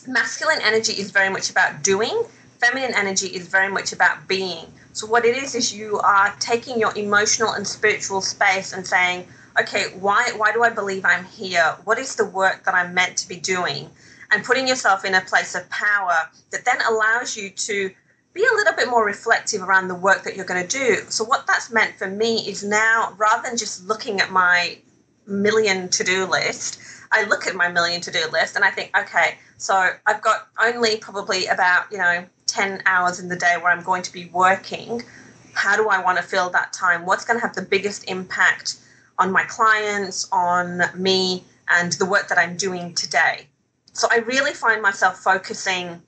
masculine 0.07 0.59
energy 0.61 0.93
is 0.93 1.11
very 1.11 1.29
much 1.29 1.49
about 1.49 1.83
doing, 1.83 2.23
feminine 2.63 2.95
energy 2.95 3.27
is 3.27 3.47
very 3.47 3.69
much 3.69 3.91
about 3.91 4.27
being. 4.27 4.65
So, 4.93 5.07
what 5.07 5.25
it 5.25 5.35
is, 5.35 5.55
is 5.55 5.73
you 5.73 5.99
are 5.99 6.33
taking 6.39 6.79
your 6.79 6.95
emotional 6.97 7.51
and 7.51 7.67
spiritual 7.67 8.21
space 8.21 8.73
and 8.73 8.85
saying, 8.85 9.27
okay, 9.59 9.85
why, 9.99 10.31
why 10.37 10.51
do 10.51 10.63
I 10.63 10.69
believe 10.69 11.03
I'm 11.05 11.25
here? 11.25 11.75
What 11.83 11.99
is 11.99 12.15
the 12.15 12.25
work 12.25 12.63
that 12.65 12.73
I'm 12.73 12.93
meant 12.93 13.17
to 13.17 13.27
be 13.27 13.35
doing? 13.35 13.89
And 14.31 14.43
putting 14.43 14.67
yourself 14.67 15.05
in 15.05 15.13
a 15.13 15.21
place 15.21 15.55
of 15.55 15.69
power 15.69 16.29
that 16.51 16.65
then 16.65 16.77
allows 16.89 17.35
you 17.35 17.49
to 17.49 17.91
be 18.33 18.41
a 18.41 18.55
little 18.55 18.73
bit 18.73 18.89
more 18.89 19.05
reflective 19.05 19.61
around 19.61 19.87
the 19.87 19.95
work 19.95 20.23
that 20.23 20.35
you're 20.35 20.45
going 20.45 20.65
to 20.65 20.77
do. 20.79 20.95
So, 21.09 21.23
what 21.23 21.45
that's 21.47 21.71
meant 21.71 21.95
for 21.97 22.07
me 22.07 22.47
is 22.47 22.63
now 22.63 23.13
rather 23.17 23.47
than 23.47 23.57
just 23.57 23.85
looking 23.87 24.21
at 24.21 24.31
my 24.31 24.77
million 25.25 25.89
to 25.89 26.03
do 26.03 26.25
list, 26.25 26.79
I 27.11 27.25
look 27.25 27.45
at 27.45 27.55
my 27.55 27.69
million 27.69 28.01
to 28.01 28.11
do 28.11 28.25
list 28.31 28.55
and 28.55 28.65
I 28.65 28.71
think, 28.71 28.95
okay, 28.97 29.37
so 29.57 29.89
I've 30.05 30.21
got 30.21 30.47
only 30.61 30.97
probably 30.97 31.45
about, 31.47 31.91
you 31.91 31.97
know, 31.97 32.25
10 32.53 32.83
hours 32.85 33.19
in 33.19 33.29
the 33.29 33.35
day 33.35 33.55
where 33.57 33.71
I'm 33.71 33.83
going 33.83 34.03
to 34.03 34.13
be 34.13 34.25
working. 34.25 35.01
How 35.53 35.75
do 35.75 35.89
I 35.89 36.03
want 36.03 36.17
to 36.17 36.23
fill 36.23 36.51
that 36.51 36.71
time? 36.71 37.05
What's 37.05 37.25
going 37.25 37.39
to 37.39 37.45
have 37.45 37.55
the 37.55 37.63
biggest 37.63 38.07
impact 38.07 38.75
on 39.17 39.31
my 39.31 39.43
clients, 39.45 40.27
on 40.31 40.83
me, 40.95 41.43
and 41.67 41.93
the 41.93 42.05
work 42.05 42.27
that 42.27 42.37
I'm 42.37 42.55
doing 42.55 42.93
today? 42.93 43.47
So 43.93 44.07
I 44.11 44.17
really 44.17 44.53
find 44.53 44.81
myself 44.83 45.17
focusing. 45.17 46.01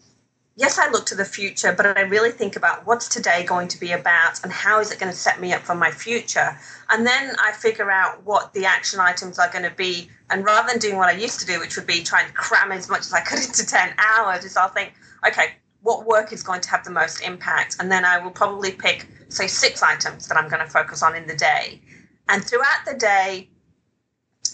Yes, 0.55 0.77
I 0.77 0.89
look 0.91 1.07
to 1.07 1.15
the 1.15 1.25
future, 1.25 1.73
but 1.73 1.97
I 1.97 2.01
really 2.01 2.31
think 2.31 2.55
about 2.55 2.85
what's 2.85 3.09
today 3.09 3.43
going 3.43 3.67
to 3.69 3.79
be 3.79 3.91
about 3.91 4.43
and 4.43 4.51
how 4.51 4.79
is 4.79 4.91
it 4.91 4.99
going 4.99 5.11
to 5.11 5.17
set 5.17 5.41
me 5.41 5.51
up 5.51 5.63
for 5.63 5.75
my 5.75 5.89
future. 5.89 6.57
And 6.89 7.05
then 7.05 7.35
I 7.43 7.53
figure 7.53 7.89
out 7.89 8.23
what 8.23 8.53
the 8.53 8.65
action 8.65 8.99
items 8.99 9.39
are 9.39 9.51
going 9.51 9.65
to 9.65 9.75
be. 9.75 10.09
And 10.29 10.45
rather 10.45 10.69
than 10.69 10.79
doing 10.79 10.97
what 10.97 11.09
I 11.09 11.17
used 11.17 11.39
to 11.39 11.45
do, 11.45 11.59
which 11.59 11.75
would 11.75 11.87
be 11.87 12.03
trying 12.03 12.27
to 12.27 12.33
cram 12.33 12.71
as 12.71 12.87
much 12.87 13.01
as 13.01 13.13
I 13.13 13.21
could 13.21 13.39
into 13.45 13.65
10 13.65 13.95
hours, 13.97 14.45
is 14.45 14.55
I'll 14.55 14.69
think, 14.69 14.93
okay, 15.27 15.55
what 15.85 16.07
work 16.07 16.33
is 16.33 16.41
going 16.41 16.61
to 16.61 16.69
have 16.71 16.83
the 16.83 16.89
most 16.89 17.21
impact. 17.21 17.75
And 17.79 17.91
then 17.91 18.03
I 18.03 18.17
will 18.17 18.31
probably 18.31 18.71
pick, 18.71 19.07
say, 19.29 19.45
six 19.45 19.83
items 19.83 20.27
that 20.27 20.35
I'm 20.35 20.49
going 20.49 20.65
to 20.65 20.69
focus 20.69 21.03
on 21.03 21.15
in 21.15 21.27
the 21.27 21.35
day. 21.35 21.79
And 22.27 22.43
throughout 22.43 22.85
the 22.87 22.95
day, 22.95 23.47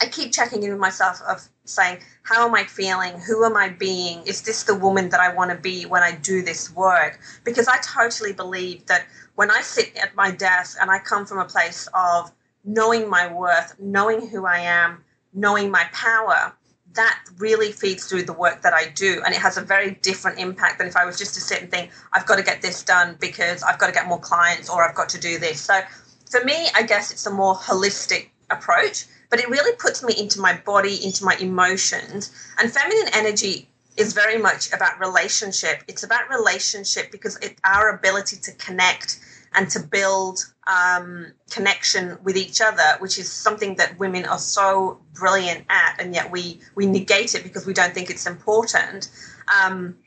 I 0.01 0.07
keep 0.07 0.33
checking 0.33 0.61
in 0.61 0.71
with 0.71 0.79
myself 0.79 1.21
of 1.25 1.47
saying, 1.63 1.99
how 2.23 2.45
am 2.45 2.53
I 2.53 2.65
feeling? 2.65 3.17
Who 3.21 3.45
am 3.45 3.55
I 3.55 3.69
being? 3.69 4.23
Is 4.25 4.41
this 4.41 4.63
the 4.63 4.75
woman 4.75 5.07
that 5.07 5.21
I 5.21 5.33
want 5.33 5.51
to 5.51 5.57
be 5.57 5.85
when 5.85 6.03
I 6.03 6.11
do 6.11 6.41
this 6.41 6.69
work? 6.75 7.17
Because 7.45 7.69
I 7.69 7.77
totally 7.77 8.33
believe 8.33 8.85
that 8.87 9.05
when 9.35 9.49
I 9.49 9.61
sit 9.61 9.95
at 9.95 10.13
my 10.15 10.31
desk 10.31 10.79
and 10.81 10.91
I 10.91 10.99
come 10.99 11.25
from 11.25 11.39
a 11.39 11.45
place 11.45 11.87
of 11.93 12.29
knowing 12.65 13.09
my 13.09 13.31
worth, 13.31 13.79
knowing 13.79 14.27
who 14.27 14.45
I 14.45 14.57
am, 14.57 15.05
knowing 15.33 15.71
my 15.71 15.85
power, 15.93 16.53
that 16.93 17.19
really 17.37 17.71
feeds 17.71 18.05
through 18.05 18.23
the 18.23 18.33
work 18.33 18.61
that 18.61 18.73
I 18.73 18.89
do. 18.89 19.21
And 19.25 19.33
it 19.33 19.39
has 19.39 19.57
a 19.57 19.61
very 19.61 19.91
different 20.01 20.39
impact 20.39 20.77
than 20.77 20.87
if 20.87 20.95
I 20.95 21.05
was 21.05 21.17
just 21.17 21.33
to 21.35 21.41
sit 21.41 21.61
and 21.61 21.71
think, 21.71 21.91
I've 22.13 22.25
got 22.25 22.37
to 22.37 22.43
get 22.43 22.61
this 22.61 22.83
done 22.83 23.17
because 23.19 23.63
I've 23.63 23.79
got 23.79 23.87
to 23.87 23.93
get 23.93 24.07
more 24.07 24.19
clients 24.19 24.69
or 24.69 24.87
I've 24.87 24.95
got 24.95 25.09
to 25.09 25.19
do 25.19 25.39
this. 25.39 25.61
So 25.61 25.81
for 26.29 26.43
me, 26.43 26.67
I 26.75 26.83
guess 26.83 27.11
it's 27.11 27.25
a 27.25 27.31
more 27.31 27.55
holistic 27.55 28.29
approach, 28.49 29.05
but 29.29 29.39
it 29.39 29.49
really 29.49 29.75
puts 29.77 30.03
me 30.03 30.13
into 30.17 30.39
my 30.39 30.57
body, 30.65 31.03
into 31.03 31.23
my 31.23 31.35
emotions. 31.39 32.31
And 32.59 32.71
feminine 32.71 33.13
energy 33.13 33.67
is 33.97 34.13
very 34.13 34.37
much 34.37 34.71
about 34.73 34.99
relationship. 34.99 35.83
It's 35.87 36.03
about 36.03 36.29
relationship 36.29 37.11
because 37.11 37.37
it's 37.41 37.59
our 37.63 37.89
ability 37.89 38.37
to 38.37 38.51
connect 38.53 39.19
and 39.53 39.69
to 39.69 39.79
build 39.79 40.45
um, 40.67 41.27
connection 41.49 42.17
with 42.23 42.37
each 42.37 42.61
other, 42.61 42.97
which 42.99 43.17
is 43.17 43.31
something 43.31 43.75
that 43.75 43.99
women 43.99 44.25
are 44.25 44.39
so 44.39 44.99
brilliant 45.13 45.65
at, 45.69 45.97
and 45.99 46.13
yet 46.13 46.31
we 46.31 46.59
we 46.75 46.85
negate 46.85 47.35
it 47.35 47.43
because 47.43 47.65
we 47.65 47.73
don't 47.73 47.93
think 47.93 48.09
it's 48.09 48.27
important. 48.27 49.09
Um, 49.47 49.97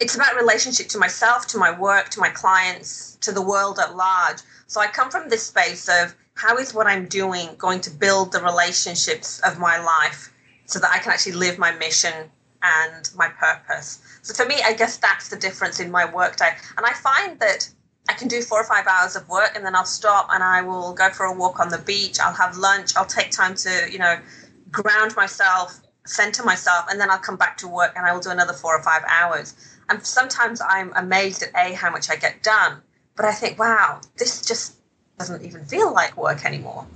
it's 0.00 0.14
about 0.14 0.36
relationship 0.36 0.88
to 0.88 0.98
myself, 0.98 1.46
to 1.48 1.58
my 1.58 1.76
work, 1.76 2.08
to 2.10 2.20
my 2.20 2.28
clients, 2.28 3.16
to 3.20 3.32
the 3.32 3.42
world 3.42 3.78
at 3.80 3.96
large. 3.96 4.38
So 4.68 4.80
I 4.80 4.86
come 4.86 5.10
from 5.10 5.28
this 5.28 5.44
space 5.44 5.88
of 5.88 6.14
how 6.34 6.56
is 6.56 6.72
what 6.72 6.86
I'm 6.86 7.06
doing 7.06 7.48
going 7.58 7.80
to 7.80 7.90
build 7.90 8.30
the 8.30 8.40
relationships 8.40 9.40
of 9.40 9.58
my 9.58 9.78
life 9.82 10.32
so 10.66 10.78
that 10.78 10.90
I 10.92 10.98
can 10.98 11.10
actually 11.10 11.32
live 11.32 11.58
my 11.58 11.72
mission 11.72 12.30
and 12.62 13.10
my 13.16 13.28
purpose. 13.28 14.00
So 14.22 14.34
for 14.34 14.48
me, 14.48 14.56
I 14.64 14.72
guess 14.72 14.98
that's 14.98 15.28
the 15.28 15.36
difference 15.36 15.80
in 15.80 15.90
my 15.90 16.04
workday. 16.04 16.50
And 16.76 16.86
I 16.86 16.92
find 16.92 17.38
that 17.40 17.68
I 18.08 18.14
can 18.14 18.26
do 18.26 18.40
four 18.40 18.60
or 18.60 18.64
five 18.64 18.86
hours 18.86 19.16
of 19.16 19.28
work 19.28 19.52
and 19.54 19.64
then 19.64 19.76
I'll 19.76 19.84
stop 19.84 20.28
and 20.32 20.42
I 20.42 20.62
will 20.62 20.94
go 20.94 21.10
for 21.10 21.26
a 21.26 21.32
walk 21.32 21.60
on 21.60 21.68
the 21.68 21.78
beach. 21.78 22.18
I'll 22.18 22.32
have 22.32 22.56
lunch. 22.56 22.96
I'll 22.96 23.04
take 23.04 23.30
time 23.30 23.54
to, 23.56 23.86
you 23.90 23.98
know, 23.98 24.18
ground 24.72 25.14
myself, 25.14 25.78
center 26.06 26.42
myself, 26.42 26.86
and 26.90 26.98
then 26.98 27.10
I'll 27.10 27.18
come 27.18 27.36
back 27.36 27.58
to 27.58 27.68
work 27.68 27.92
and 27.96 28.06
I 28.06 28.12
will 28.14 28.20
do 28.20 28.30
another 28.30 28.54
four 28.54 28.76
or 28.76 28.82
five 28.82 29.02
hours. 29.06 29.54
And 29.90 30.04
sometimes 30.04 30.60
I'm 30.66 30.92
amazed 30.96 31.42
at 31.42 31.50
A, 31.54 31.74
how 31.74 31.90
much 31.90 32.08
I 32.08 32.16
get 32.16 32.42
done. 32.42 32.80
But 33.14 33.26
I 33.26 33.32
think, 33.32 33.58
wow, 33.58 34.00
this 34.16 34.42
just 34.42 34.76
doesn't 35.18 35.42
even 35.44 35.64
feel 35.64 35.92
like 35.92 36.16
work 36.16 36.44
anymore. 36.44 36.86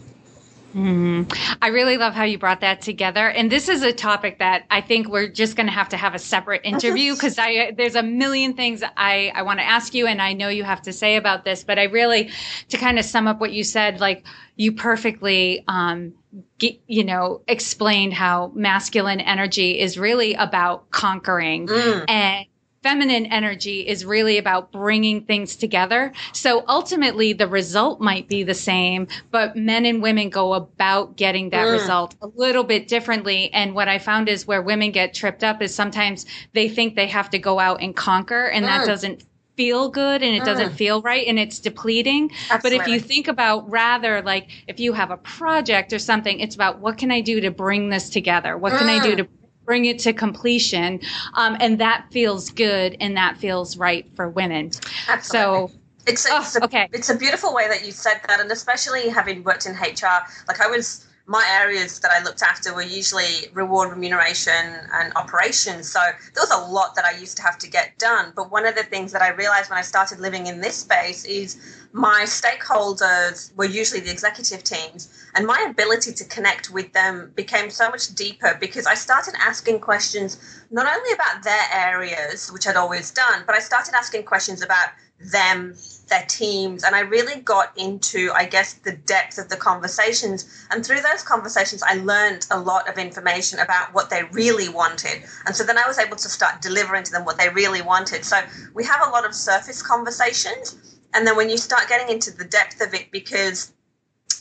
Mm-hmm. 0.75 1.57
I 1.61 1.69
really 1.69 1.99
love 1.99 2.15
how 2.15 2.25
you 2.25 2.39
brought 2.39 2.61
that 2.61 2.81
together. 2.81 3.29
And 3.29 3.53
this 3.53 3.69
is 3.69 3.83
a 3.83 3.93
topic 3.93 4.39
that 4.39 4.65
I 4.71 4.81
think 4.81 5.09
we're 5.09 5.29
just 5.29 5.57
going 5.57 5.67
to 5.67 5.73
have 5.73 5.91
to 5.91 5.97
have 5.97 6.15
a 6.15 6.19
separate 6.19 6.63
interview 6.65 7.15
because 7.15 7.39
I 7.39 7.73
there's 7.77 7.95
a 7.95 8.03
million 8.03 8.55
things 8.55 8.83
I, 8.97 9.33
I 9.35 9.43
want 9.43 9.59
to 9.59 9.65
ask 9.65 9.95
you 9.95 10.07
and 10.07 10.23
I 10.23 10.33
know 10.33 10.49
you 10.49 10.65
have 10.65 10.83
to 10.83 10.93
say 10.93 11.17
about 11.17 11.45
this. 11.45 11.63
But 11.63 11.79
I 11.79 11.85
really, 11.85 12.31
to 12.69 12.79
kind 12.79 12.99
of 12.99 13.05
sum 13.05 13.27
up 13.29 13.41
what 13.41 13.53
you 13.53 13.65
said, 13.65 14.01
like 14.01 14.25
you 14.57 14.73
perfectly, 14.73 15.65
um, 15.69 16.15
you 16.59 17.05
know, 17.05 17.43
explained 17.49 18.15
how 18.15 18.53
masculine 18.55 19.21
energy 19.21 19.79
is 19.79 19.99
really 19.99 20.35
about 20.35 20.91
conquering 20.91 21.67
mm. 21.67 22.05
and 22.09 22.47
feminine 22.83 23.27
energy 23.27 23.87
is 23.87 24.05
really 24.05 24.38
about 24.38 24.73
bringing 24.73 25.25
things 25.25 25.57
together. 25.57 26.12
So 26.33 26.64
ultimately 26.68 27.33
the 27.33 27.47
result 27.47 28.01
might 28.01 28.29
be 28.29 28.42
the 28.42 28.55
same, 28.55 29.07
but 29.31 29.57
men 29.57 29.87
and 29.87 30.03
women 30.03 30.31
go 30.31 30.55
about 30.55 31.16
getting 31.16 31.51
that 31.51 31.68
mm. 31.68 31.73
result 31.73 32.16
a 32.21 32.27
little 32.27 32.64
bit 32.64 32.88
differently. 32.88 33.53
And 33.53 33.75
what 33.75 33.88
I 33.88 33.99
found 33.99 34.29
is 34.29 34.47
where 34.47 34.62
women 34.62 34.90
get 34.90 35.14
tripped 35.14 35.45
up 35.45 35.62
is 35.62 35.75
sometimes 35.75 36.27
they 36.53 36.68
think 36.68 36.97
they 36.97 37.07
have 37.07 37.31
to 37.31 37.38
go 37.38 37.59
out 37.59 37.81
and 37.81 37.95
conquer 37.95 38.47
and 38.47 38.64
mm. 38.64 38.68
that 38.68 38.87
doesn't 38.87 39.25
feel 39.57 39.90
good 39.90 40.23
and 40.23 40.35
it 40.35 40.45
doesn't 40.45 40.71
mm. 40.71 40.77
feel 40.77 41.03
right 41.03 41.27
and 41.27 41.38
it's 41.38 41.59
depleting. 41.59 42.31
Absolutely. 42.51 42.79
But 42.79 42.87
if 42.87 42.92
you 42.92 43.01
think 43.01 43.29
about 43.29 43.71
rather 43.71 44.23
like 44.23 44.51
if 44.66 44.81
you 44.81 44.92
have 44.92 45.11
a 45.11 45.18
project 45.18 45.92
or 45.92 45.99
something, 45.99 46.40
it's 46.40 46.55
about 46.55 46.81
what 46.81 46.99
can 46.99 47.11
I 47.11 47.21
do 47.21 47.40
to 47.42 47.51
bring 47.51 47.90
this 47.90 48.09
together? 48.09 48.57
What 48.57 48.73
can 48.73 48.88
I 48.88 49.03
do 49.03 49.12
mm. 49.12 49.16
to 49.18 49.29
bring 49.73 49.87
it 49.87 49.99
to 49.99 50.13
completion. 50.13 51.01
Um, 51.33 51.57
and 51.59 51.79
that 51.79 52.05
feels 52.11 52.51
good 52.51 52.95
and 53.01 53.17
that 53.17 53.39
feels 53.39 53.79
right 53.79 54.05
for 54.15 54.29
women. 54.29 54.71
Absolutely. 55.09 55.69
So, 55.69 55.79
It's, 56.07 56.27
Oh, 56.29 56.45
a, 56.61 56.65
okay. 56.65 56.89
it's 56.93 57.09
a 57.09 57.17
beautiful 57.17 57.55
way 57.55 57.69
that 57.69 57.87
you 57.87 57.93
said 57.93 58.21
that, 58.29 58.39
and 58.39 58.51
especially 58.51 59.09
having 59.09 59.43
worked 59.45 59.65
in 59.65 59.73
HR, 59.73 60.19
like 60.47 60.61
I 60.61 60.67
was, 60.67 61.07
my 61.25 61.45
areas 61.63 62.01
that 62.01 62.11
I 62.11 62.23
looked 62.23 62.43
after 62.43 62.75
were 62.75 62.83
usually 62.83 63.49
reward 63.55 63.89
remuneration 63.91 64.75
and 64.93 65.13
operations. 65.17 65.89
So 65.91 66.01
there 66.35 66.43
was 66.43 66.51
a 66.51 66.71
lot 66.71 66.95
that 66.97 67.07
I 67.07 67.13
used 67.19 67.37
to 67.39 67.43
have 67.43 67.57
to 67.59 67.71
get 67.71 67.99
done. 67.99 68.33
But 68.37 68.51
one 68.51 68.67
of 68.67 68.75
the 68.75 68.83
things 68.83 69.13
that 69.13 69.23
I 69.23 69.29
realized 69.29 69.71
when 69.71 69.79
I 69.79 69.83
started 69.83 70.21
living 70.21 70.49
in 70.49 70.61
this 70.61 70.77
space 70.77 71.25
is 71.25 71.57
my 71.93 72.25
stakeholders 72.27 73.55
were 73.57 73.65
usually 73.65 74.01
the 74.01 74.11
executive 74.11 74.65
teams, 74.65 75.09
and 75.35 75.47
my 75.47 75.66
ability 75.68 76.12
to 76.12 76.25
connect 76.25 76.71
with 76.71 76.92
them 76.92 77.33
became 77.35 77.71
so 77.71 77.88
much 77.88 78.14
deeper 78.14 78.57
because 78.61 78.87
I 78.87 78.95
started 78.95 79.35
asking 79.38 79.81
questions 79.81 80.38
not 80.71 80.87
only 80.87 81.12
about 81.12 81.42
their 81.42 81.66
areas, 81.73 82.51
which 82.53 82.66
I'd 82.66 82.77
always 82.77 83.11
done, 83.11 83.45
but 83.47 83.55
I 83.55 83.61
started 83.61 83.95
asking 83.95 84.25
questions 84.25 84.62
about 84.62 84.88
them, 85.31 85.75
their 86.09 86.25
teams, 86.29 86.85
and 86.85 86.95
I 86.95 87.01
really 87.01 87.40
got 87.40 87.77
into, 87.79 88.31
I 88.35 88.45
guess, 88.45 88.75
the 88.75 88.92
depth 88.97 89.38
of 89.38 89.49
the 89.49 89.57
conversations. 89.57 90.66
And 90.71 90.85
through 90.85 91.01
those 91.01 91.23
conversations, 91.23 91.83
I 91.83 91.95
learned 91.95 92.47
a 92.51 92.59
lot 92.59 92.88
of 92.88 92.99
information 92.99 93.59
about 93.61 93.95
what 93.95 94.11
they 94.11 94.25
really 94.33 94.68
wanted. 94.68 95.23
And 95.47 95.55
so 95.55 95.64
then 95.64 95.79
I 95.79 95.87
was 95.87 95.99
able 95.99 96.16
to 96.16 96.29
start 96.29 96.61
delivering 96.61 97.05
to 97.05 97.12
them 97.12 97.25
what 97.25 97.38
they 97.38 97.49
really 97.51 97.83
wanted. 97.83 98.25
So 98.25 98.40
we 98.75 98.85
have 98.85 99.07
a 99.07 99.11
lot 99.11 99.25
of 99.25 99.35
surface 99.35 99.83
conversations. 99.83 100.99
And 101.14 101.27
then 101.27 101.37
when 101.37 101.51
you 101.51 101.59
start 101.59 101.88
getting 101.88 102.09
into 102.09 102.31
the 102.31 102.45
depth 102.45 102.81
of 102.81 102.95
it, 102.95 103.11
because 103.12 103.73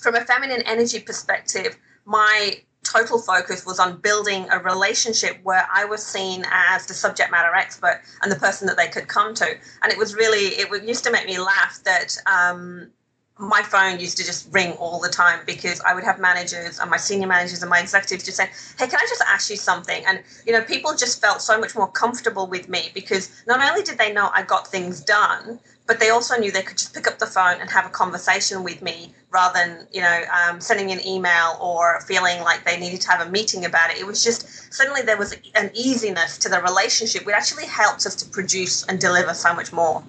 from 0.01 0.15
a 0.15 0.21
feminine 0.21 0.63
energy 0.63 0.99
perspective, 0.99 1.77
my 2.05 2.55
total 2.83 3.19
focus 3.19 3.65
was 3.65 3.79
on 3.79 4.01
building 4.01 4.47
a 4.51 4.59
relationship 4.59 5.37
where 5.43 5.67
I 5.73 5.85
was 5.85 6.03
seen 6.05 6.43
as 6.51 6.87
the 6.87 6.93
subject 6.93 7.31
matter 7.31 7.53
expert 7.55 8.01
and 8.21 8.31
the 8.31 8.35
person 8.35 8.67
that 8.67 8.75
they 8.75 8.87
could 8.87 9.07
come 9.07 9.33
to. 9.35 9.45
And 9.83 9.91
it 9.91 9.97
was 9.97 10.15
really, 10.15 10.55
it 10.57 10.83
used 10.83 11.03
to 11.03 11.11
make 11.11 11.27
me 11.27 11.39
laugh 11.39 11.79
that 11.85 12.17
um, 12.25 12.89
my 13.37 13.61
phone 13.61 13.99
used 13.99 14.17
to 14.17 14.25
just 14.25 14.51
ring 14.51 14.73
all 14.73 14.99
the 14.99 15.09
time 15.09 15.39
because 15.45 15.79
I 15.81 15.93
would 15.93 16.03
have 16.03 16.19
managers 16.19 16.79
and 16.79 16.89
my 16.89 16.97
senior 16.97 17.27
managers 17.27 17.61
and 17.61 17.69
my 17.69 17.79
executives 17.79 18.23
just 18.23 18.37
saying, 18.37 18.49
Hey, 18.77 18.87
can 18.87 18.99
I 18.99 19.05
just 19.07 19.23
ask 19.27 19.49
you 19.49 19.57
something? 19.57 20.03
And, 20.07 20.23
you 20.45 20.53
know, 20.53 20.61
people 20.63 20.95
just 20.95 21.21
felt 21.21 21.41
so 21.41 21.59
much 21.59 21.75
more 21.75 21.89
comfortable 21.89 22.47
with 22.47 22.67
me 22.67 22.89
because 22.93 23.43
not 23.47 23.67
only 23.67 23.83
did 23.83 23.97
they 23.97 24.11
know 24.11 24.31
I 24.33 24.43
got 24.43 24.67
things 24.67 25.01
done, 25.01 25.59
but 25.91 25.99
they 25.99 26.09
also 26.09 26.37
knew 26.37 26.49
they 26.53 26.61
could 26.61 26.77
just 26.77 26.93
pick 26.93 27.05
up 27.05 27.19
the 27.19 27.25
phone 27.25 27.59
and 27.59 27.69
have 27.69 27.85
a 27.85 27.89
conversation 27.89 28.63
with 28.63 28.81
me 28.81 29.13
rather 29.29 29.59
than 29.59 29.85
you 29.91 29.99
know 29.99 30.21
um, 30.31 30.61
sending 30.61 30.89
an 30.89 31.05
email 31.05 31.57
or 31.59 31.99
feeling 32.07 32.39
like 32.43 32.63
they 32.63 32.79
needed 32.79 33.01
to 33.01 33.09
have 33.09 33.27
a 33.27 33.29
meeting 33.29 33.65
about 33.65 33.91
it 33.91 33.97
it 33.97 34.07
was 34.07 34.23
just 34.23 34.73
suddenly 34.73 35.01
there 35.01 35.17
was 35.17 35.35
an 35.55 35.69
easiness 35.73 36.37
to 36.37 36.47
the 36.47 36.61
relationship 36.61 37.25
which 37.25 37.35
actually 37.35 37.65
helped 37.65 38.05
us 38.05 38.15
to 38.15 38.25
produce 38.29 38.85
and 38.85 39.01
deliver 39.01 39.33
so 39.33 39.53
much 39.53 39.73
more 39.73 40.01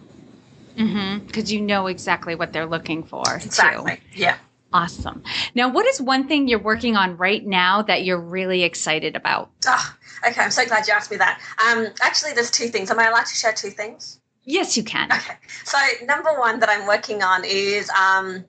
because 1.27 1.53
you 1.53 1.61
know 1.61 1.89
exactly 1.89 2.37
what 2.37 2.53
they're 2.53 2.65
looking 2.65 3.03
for. 3.03 3.25
too. 3.25 3.47
exactly 3.47 3.99
yeah 4.15 4.37
Awesome. 4.75 5.23
Now, 5.55 5.69
what 5.69 5.85
is 5.85 6.01
one 6.01 6.27
thing 6.27 6.49
you're 6.49 6.59
working 6.59 6.97
on 6.97 7.19
right 7.19 7.45
now 7.45 7.83
that 7.83 8.05
you're 8.05 8.19
really 8.19 8.63
excited 8.63 9.15
about? 9.17 9.51
Ah, 9.67 9.99
okay 10.27 10.41
i'm 10.41 10.51
so 10.51 10.65
glad 10.65 10.87
you 10.87 10.93
asked 10.93 11.11
me 11.11 11.17
that 11.17 11.41
um, 11.67 11.89
actually 12.01 12.33
there's 12.33 12.51
two 12.51 12.69
things 12.69 12.91
am 12.91 12.99
i 12.99 13.09
allowed 13.09 13.27
to 13.27 13.35
share 13.35 13.53
two 13.53 13.71
things 13.71 14.21
Yes, 14.45 14.77
you 14.77 14.83
can. 14.83 15.11
Okay. 15.13 15.35
So 15.65 15.79
number 16.05 16.31
one 16.39 16.61
that 16.61 16.69
I'm 16.69 16.87
working 16.87 17.23
on 17.23 17.45
is 17.45 17.89
um, 17.91 18.45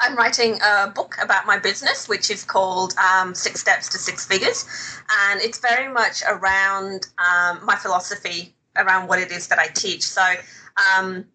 I'm 0.00 0.16
writing 0.16 0.58
a 0.62 0.88
book 0.88 1.16
about 1.22 1.46
my 1.46 1.58
business, 1.58 2.08
which 2.08 2.30
is 2.30 2.44
called 2.44 2.94
um, 2.96 3.34
Six 3.34 3.60
Steps 3.60 3.88
to 3.90 3.98
Six 3.98 4.26
Figures, 4.26 4.66
and 5.28 5.40
it's 5.40 5.58
very 5.58 5.92
much 5.92 6.22
around 6.28 7.06
um, 7.18 7.64
my 7.64 7.76
philosophy 7.76 8.54
around 8.76 9.08
what 9.08 9.18
it 9.18 9.30
is 9.30 9.48
that 9.48 9.58
I 9.58 9.68
teach. 9.68 10.02
So. 10.02 10.22
Um, 10.96 11.26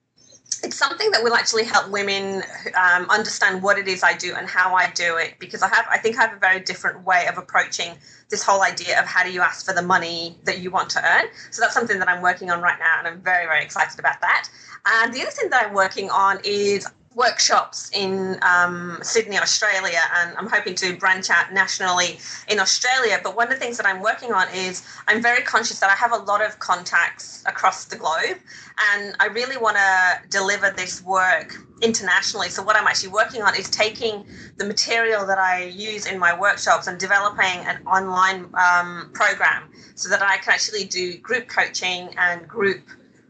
it's 0.65 0.75
something 0.75 1.11
that 1.11 1.23
will 1.23 1.35
actually 1.35 1.63
help 1.63 1.89
women 1.91 2.41
um, 2.75 3.07
understand 3.09 3.61
what 3.61 3.77
it 3.77 3.87
is 3.87 4.03
I 4.03 4.17
do 4.17 4.33
and 4.35 4.47
how 4.47 4.73
I 4.73 4.89
do 4.91 5.15
it 5.17 5.35
because 5.39 5.61
I 5.61 5.67
have 5.67 5.85
I 5.89 5.99
think 5.99 6.17
I 6.17 6.23
have 6.23 6.33
a 6.33 6.39
very 6.39 6.59
different 6.59 7.05
way 7.05 7.27
of 7.27 7.37
approaching 7.37 7.95
this 8.29 8.43
whole 8.43 8.63
idea 8.63 8.99
of 8.99 9.05
how 9.05 9.23
do 9.23 9.31
you 9.31 9.41
ask 9.41 9.63
for 9.63 9.73
the 9.73 9.83
money 9.83 10.35
that 10.43 10.59
you 10.59 10.71
want 10.71 10.89
to 10.91 11.05
earn. 11.05 11.25
So 11.51 11.61
that's 11.61 11.75
something 11.75 11.99
that 11.99 12.09
I'm 12.09 12.23
working 12.23 12.49
on 12.49 12.61
right 12.61 12.79
now 12.79 12.95
and 12.97 13.07
I'm 13.07 13.21
very 13.21 13.45
very 13.45 13.63
excited 13.63 13.99
about 13.99 14.19
that. 14.21 14.49
And 14.87 15.13
the 15.13 15.21
other 15.21 15.31
thing 15.31 15.49
that 15.51 15.67
I'm 15.67 15.73
working 15.75 16.09
on 16.09 16.39
is 16.43 16.87
workshops 17.15 17.89
in 17.93 18.37
um, 18.41 18.99
Sydney, 19.01 19.37
Australia, 19.39 20.01
and 20.17 20.37
I'm 20.37 20.49
hoping 20.49 20.75
to 20.75 20.97
branch 20.97 21.29
out 21.29 21.53
nationally 21.53 22.19
in 22.49 22.59
Australia. 22.59 23.19
But 23.23 23.35
one 23.37 23.47
of 23.47 23.53
the 23.53 23.59
things 23.59 23.77
that 23.77 23.85
I'm 23.85 24.01
working 24.01 24.33
on 24.33 24.47
is 24.53 24.85
I'm 25.07 25.21
very 25.21 25.41
conscious 25.41 25.79
that 25.79 25.89
I 25.89 25.95
have 25.95 26.11
a 26.11 26.17
lot 26.17 26.45
of 26.45 26.59
contacts 26.59 27.43
across 27.47 27.85
the 27.85 27.95
globe, 27.95 28.37
and 28.91 29.15
I 29.19 29.27
really 29.27 29.57
want 29.57 29.77
to 29.77 30.27
deliver 30.29 30.71
this 30.71 31.01
work 31.03 31.55
internationally. 31.81 32.49
So 32.49 32.61
what 32.63 32.75
I'm 32.75 32.87
actually 32.87 33.13
working 33.13 33.41
on 33.41 33.55
is 33.55 33.69
taking 33.69 34.25
the 34.57 34.65
material 34.65 35.25
that 35.25 35.37
I 35.37 35.63
use 35.63 36.05
in 36.05 36.19
my 36.19 36.37
workshops 36.37 36.87
and 36.87 36.99
developing 36.99 37.65
an 37.65 37.85
online 37.87 38.49
um, 38.55 39.11
program 39.13 39.71
so 39.95 40.09
that 40.09 40.21
I 40.21 40.37
can 40.37 40.53
actually 40.53 40.83
do 40.83 41.17
group 41.19 41.47
coaching 41.47 42.09
and 42.17 42.45
group 42.47 42.81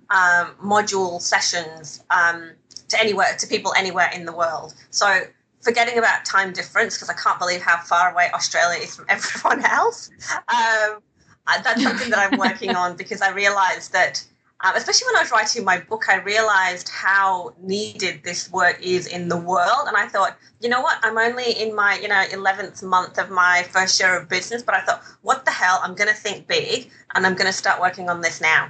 um, 0.10 0.56
module 0.64 1.22
sessions. 1.22 2.04
Um, 2.10 2.52
to 2.90 3.00
anywhere 3.00 3.36
to 3.40 3.48
people 3.48 3.74
anywhere 3.76 4.10
in 4.14 4.26
the 4.26 4.36
world. 4.36 4.74
So 4.92 5.22
forgetting 5.66 5.98
about 5.98 6.24
time 6.24 6.54
difference 6.54 6.96
because 6.96 7.10
I 7.10 7.16
can't 7.16 7.40
believe 7.40 7.62
how 7.62 7.82
far 7.82 8.12
away 8.12 8.30
Australia 8.34 8.82
is 8.82 8.96
from 8.96 9.06
everyone 9.10 9.66
else. 9.66 10.12
Um, 10.32 11.02
that's 11.48 11.84
something 11.84 12.10
that 12.12 12.32
I'm 12.32 12.40
working 12.40 12.76
on 12.76 12.96
because 12.98 13.22
I 13.22 13.32
realized 13.32 13.92
that, 13.94 14.24
um, 14.64 14.76
especially 14.76 15.08
when 15.08 15.18
I 15.18 15.22
was 15.22 15.32
writing 15.32 15.66
my 15.66 15.80
book, 15.80 16.06
I 16.08 16.22
realized 16.22 16.90
how 16.90 17.54
needed 17.60 18.22
this 18.24 18.52
work 18.52 18.80
is 18.82 19.08
in 19.08 19.28
the 19.28 19.38
world. 19.38 19.88
And 19.88 19.98
I 19.98 20.08
thought, 20.08 20.38
you 20.62 20.70
know 20.70 20.82
what? 20.82 21.00
I'm 21.04 21.18
only 21.18 21.52
in 21.52 21.76
my 21.76 21.98
you 22.00 22.08
know 22.08 22.24
11th 22.32 22.84
month 22.84 23.18
of 23.18 23.30
my 23.30 23.66
first 23.70 24.00
year 24.00 24.18
of 24.18 24.30
business, 24.30 24.62
but 24.62 24.76
I 24.76 24.82
thought, 24.82 25.04
what 25.24 25.46
the 25.46 25.52
hell? 25.52 25.80
I'm 25.84 25.96
going 25.96 26.10
to 26.10 26.16
think 26.16 26.48
big 26.48 26.90
and 27.16 27.26
I'm 27.26 27.34
going 27.34 27.48
to 27.48 27.54
start 27.54 27.82
working 27.82 28.10
on 28.10 28.22
this 28.22 28.40
now. 28.40 28.70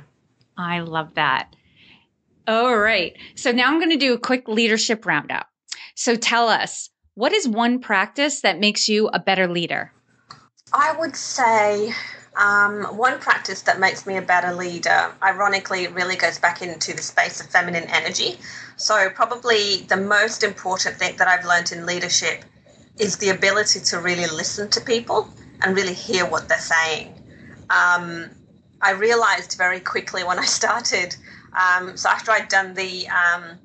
I 0.58 0.80
love 0.80 1.13
that. 1.15 1.56
All 2.48 2.78
right. 2.78 3.18
So 3.36 3.52
now 3.52 3.68
I'm 3.68 3.80
going 3.80 3.92
to 3.92 3.98
do 3.98 4.14
a 4.14 4.20
quick 4.20 4.48
leadership 4.48 5.06
roundup. 5.06 5.48
So 5.96 6.16
tell 6.16 6.48
us, 6.48 6.90
what 7.16 7.34
is 7.34 7.48
one 7.48 7.80
practice 7.80 8.42
that 8.42 8.60
makes 8.60 8.88
you 8.88 9.08
a 9.08 9.20
better 9.20 9.48
leader? 9.48 9.92
I 10.74 10.96
would 11.00 11.16
say 11.16 11.94
um, 12.38 12.84
one 12.98 13.20
practice 13.20 13.62
that 13.64 13.80
makes 13.80 14.06
me 14.06 14.18
a 14.18 14.22
better 14.22 14.54
leader, 14.54 15.14
ironically, 15.24 15.88
really 15.88 16.16
goes 16.16 16.38
back 16.38 16.62
into 16.62 16.94
the 16.94 17.02
space 17.02 17.40
of 17.40 17.48
feminine 17.48 17.86
energy. 17.86 18.38
So, 18.76 19.10
probably 19.10 19.84
the 19.88 19.98
most 19.98 20.44
important 20.44 20.98
thing 20.98 21.16
that 21.18 21.28
I've 21.28 21.46
learned 21.46 21.72
in 21.72 21.86
leadership 21.86 22.44
is 23.00 23.18
the 23.18 23.30
ability 23.30 23.80
to 23.80 24.00
really 24.00 24.28
listen 24.28 24.70
to 24.72 24.82
people 24.82 25.30
and 25.62 25.76
really 25.76 25.94
hear 25.94 26.26
what 26.26 26.50
they're 26.50 26.58
saying. 26.60 27.14
Um, 27.70 28.30
I 28.82 28.92
realized 28.92 29.58
very 29.58 29.80
quickly 29.80 30.24
when 30.24 30.38
I 30.38 30.46
started. 30.60 31.16
Um, 31.56 31.98
so, 31.98 32.10
after 32.10 32.32
I'd 32.32 32.50
done 32.50 32.74
the 32.74 33.08
um, 33.08 33.60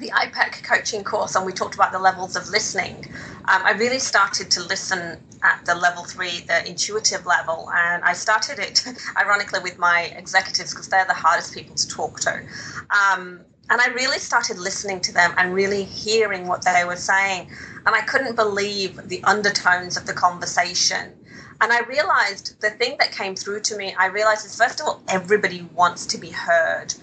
the 0.00 0.10
IPEC 0.10 0.62
coaching 0.62 1.04
course 1.04 1.34
and 1.36 1.46
we 1.46 1.52
talked 1.52 1.74
about 1.74 1.92
the 1.92 1.98
levels 1.98 2.36
of 2.36 2.48
listening, 2.48 3.06
um, 3.46 3.62
I 3.64 3.72
really 3.72 3.98
started 3.98 4.50
to 4.52 4.62
listen 4.62 5.18
at 5.42 5.64
the 5.64 5.74
level 5.74 6.04
three, 6.04 6.40
the 6.46 6.68
intuitive 6.68 7.24
level. 7.26 7.70
And 7.74 8.02
I 8.04 8.12
started 8.12 8.58
it, 8.58 8.84
ironically, 9.16 9.60
with 9.60 9.78
my 9.78 10.12
executives 10.16 10.72
because 10.72 10.88
they're 10.88 11.06
the 11.06 11.14
hardest 11.14 11.54
people 11.54 11.74
to 11.74 11.88
talk 11.88 12.20
to. 12.20 12.42
Um, 12.90 13.40
and 13.68 13.80
I 13.80 13.88
really 13.88 14.18
started 14.18 14.58
listening 14.58 15.00
to 15.02 15.12
them 15.12 15.32
and 15.36 15.52
really 15.52 15.84
hearing 15.84 16.46
what 16.46 16.64
they 16.64 16.84
were 16.84 16.96
saying. 16.96 17.50
And 17.84 17.94
I 17.94 18.00
couldn't 18.02 18.36
believe 18.36 19.08
the 19.08 19.22
undertones 19.24 19.96
of 19.96 20.06
the 20.06 20.12
conversation. 20.12 21.12
And 21.60 21.72
I 21.72 21.80
realized 21.80 22.60
the 22.60 22.70
thing 22.70 22.96
that 22.98 23.12
came 23.12 23.34
through 23.34 23.60
to 23.62 23.76
me, 23.76 23.94
I 23.98 24.06
realized 24.06 24.44
is 24.44 24.56
first 24.56 24.80
of 24.80 24.86
all, 24.86 25.02
everybody 25.08 25.62
wants 25.74 26.06
to 26.06 26.18
be 26.18 26.30
heard. 26.30 26.94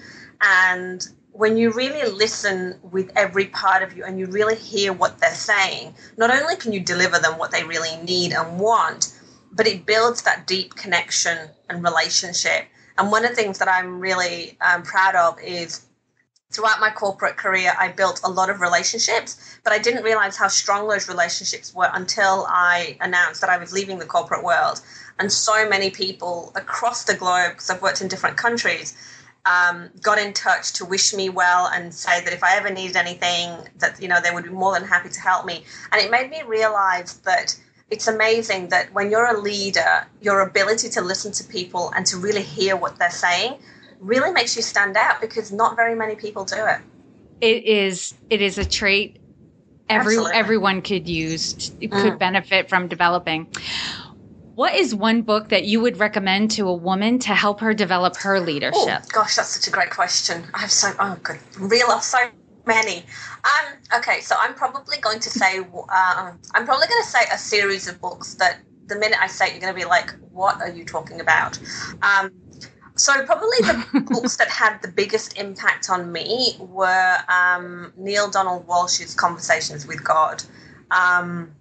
And 0.43 1.07
when 1.31 1.57
you 1.57 1.71
really 1.71 2.07
listen 2.11 2.77
with 2.83 3.11
every 3.15 3.45
part 3.45 3.81
of 3.81 3.95
you 3.95 4.03
and 4.03 4.19
you 4.19 4.27
really 4.27 4.55
hear 4.55 4.91
what 4.93 5.17
they're 5.19 5.33
saying, 5.33 5.95
not 6.17 6.29
only 6.29 6.57
can 6.57 6.73
you 6.73 6.81
deliver 6.81 7.17
them 7.17 7.37
what 7.37 7.51
they 7.51 7.63
really 7.63 7.95
need 8.03 8.33
and 8.33 8.59
want, 8.59 9.17
but 9.53 9.67
it 9.67 9.85
builds 9.85 10.23
that 10.23 10.45
deep 10.45 10.75
connection 10.75 11.49
and 11.69 11.83
relationship. 11.83 12.65
And 12.97 13.09
one 13.09 13.23
of 13.23 13.31
the 13.31 13.35
things 13.35 13.57
that 13.59 13.69
I'm 13.69 13.99
really 13.99 14.57
um, 14.61 14.83
proud 14.83 15.15
of 15.15 15.39
is 15.39 15.85
throughout 16.51 16.79
my 16.79 16.91
corporate 16.91 17.37
career, 17.37 17.73
I 17.79 17.87
built 17.87 18.21
a 18.23 18.29
lot 18.29 18.49
of 18.49 18.61
relationships, 18.61 19.57
but 19.63 19.73
I 19.73 19.79
didn't 19.79 20.03
realize 20.03 20.37
how 20.37 20.49
strong 20.49 20.87
those 20.87 21.07
relationships 21.07 21.73
were 21.73 21.89
until 21.93 22.45
I 22.47 22.97
announced 23.01 23.41
that 23.41 23.49
I 23.49 23.57
was 23.57 23.73
leaving 23.73 23.97
the 23.97 24.05
corporate 24.05 24.43
world. 24.43 24.81
And 25.19 25.31
so 25.31 25.67
many 25.67 25.89
people 25.89 26.51
across 26.55 27.05
the 27.05 27.15
globe, 27.15 27.53
because 27.53 27.69
I've 27.69 27.81
worked 27.81 28.01
in 28.01 28.07
different 28.07 28.37
countries, 28.37 28.95
um, 29.45 29.89
got 30.01 30.17
in 30.17 30.33
touch 30.33 30.73
to 30.73 30.85
wish 30.85 31.13
me 31.13 31.29
well 31.29 31.67
and 31.67 31.93
say 31.93 32.23
that 32.23 32.33
if 32.33 32.43
I 32.43 32.55
ever 32.55 32.69
needed 32.69 32.95
anything, 32.95 33.57
that 33.79 34.01
you 34.01 34.07
know 34.07 34.21
they 34.21 34.31
would 34.31 34.45
be 34.45 34.49
more 34.49 34.73
than 34.73 34.87
happy 34.87 35.09
to 35.09 35.19
help 35.19 35.45
me. 35.45 35.63
And 35.91 36.01
it 36.01 36.09
made 36.09 36.29
me 36.29 36.43
realize 36.43 37.17
that 37.19 37.57
it's 37.89 38.07
amazing 38.07 38.69
that 38.69 38.93
when 38.93 39.11
you're 39.11 39.27
a 39.27 39.39
leader, 39.39 40.07
your 40.21 40.41
ability 40.41 40.89
to 40.89 41.01
listen 41.01 41.31
to 41.33 41.43
people 41.43 41.91
and 41.95 42.05
to 42.07 42.17
really 42.17 42.41
hear 42.41 42.75
what 42.75 42.97
they're 42.97 43.11
saying 43.11 43.55
really 43.99 44.31
makes 44.31 44.55
you 44.55 44.61
stand 44.61 44.97
out 44.97 45.21
because 45.21 45.51
not 45.51 45.75
very 45.75 45.95
many 45.95 46.15
people 46.15 46.45
do 46.45 46.65
it. 46.65 46.79
It 47.41 47.65
is 47.65 48.13
it 48.29 48.41
is 48.41 48.57
a 48.57 48.65
trait 48.65 49.19
every 49.89 50.15
Absolutely. 50.15 50.37
everyone 50.37 50.81
could 50.81 51.07
use 51.07 51.71
mm. 51.71 51.91
could 51.91 52.17
benefit 52.17 52.69
from 52.69 52.87
developing. 52.87 53.47
What 54.55 54.75
is 54.75 54.93
one 54.93 55.23
book 55.23 55.49
that 55.49 55.65
you 55.65 55.81
would 55.81 55.97
recommend 55.97 56.51
to 56.51 56.67
a 56.67 56.73
woman 56.73 57.17
to 57.19 57.33
help 57.33 57.59
her 57.61 57.73
develop 57.73 58.15
her 58.17 58.39
leadership? 58.39 59.01
Oh, 59.03 59.07
gosh, 59.11 59.35
that's 59.35 59.49
such 59.49 59.67
a 59.67 59.71
great 59.71 59.89
question. 59.89 60.43
I 60.53 60.59
have 60.59 60.71
so 60.71 60.93
oh 60.99 61.17
good, 61.23 61.39
real 61.57 61.99
so 62.01 62.19
many. 62.67 62.97
Um, 62.97 63.73
okay, 63.97 64.21
so 64.21 64.35
I'm 64.37 64.53
probably 64.53 64.97
going 64.99 65.19
to 65.21 65.29
say 65.29 65.59
uh, 65.59 66.31
I'm 66.53 66.65
probably 66.65 66.87
going 66.87 67.03
to 67.03 67.09
say 67.09 67.21
a 67.31 67.37
series 67.37 67.87
of 67.87 67.99
books 67.99 68.35
that 68.35 68.59
the 68.85 68.95
minute 68.95 69.17
I 69.19 69.27
say 69.27 69.47
it, 69.47 69.51
you're 69.53 69.61
going 69.61 69.73
to 69.73 69.79
be 69.79 69.85
like, 69.85 70.13
"What 70.31 70.61
are 70.61 70.69
you 70.69 70.85
talking 70.85 71.19
about?" 71.19 71.57
Um, 72.03 72.31
so 72.95 73.25
probably 73.25 73.57
the 73.61 74.05
books 74.11 74.37
that 74.37 74.49
had 74.49 74.81
the 74.83 74.87
biggest 74.87 75.35
impact 75.37 75.89
on 75.89 76.11
me 76.11 76.55
were 76.59 77.17
um, 77.27 77.91
Neale 77.97 78.29
Donald 78.29 78.67
Walsch's 78.67 79.15
Conversations 79.15 79.87
with 79.87 80.03
God. 80.03 80.43
Um, 80.91 81.55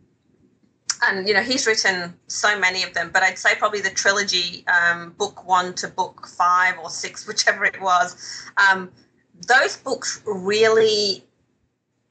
and 1.02 1.26
you 1.26 1.34
know 1.34 1.42
he's 1.42 1.66
written 1.66 2.14
so 2.26 2.58
many 2.58 2.82
of 2.82 2.94
them 2.94 3.10
but 3.12 3.22
i'd 3.22 3.38
say 3.38 3.54
probably 3.56 3.80
the 3.80 3.90
trilogy 3.90 4.64
um, 4.68 5.10
book 5.18 5.46
one 5.46 5.74
to 5.74 5.88
book 5.88 6.26
five 6.26 6.78
or 6.78 6.88
six 6.90 7.26
whichever 7.28 7.64
it 7.64 7.80
was 7.80 8.16
um, 8.56 8.90
those 9.46 9.76
books 9.76 10.22
really 10.24 11.24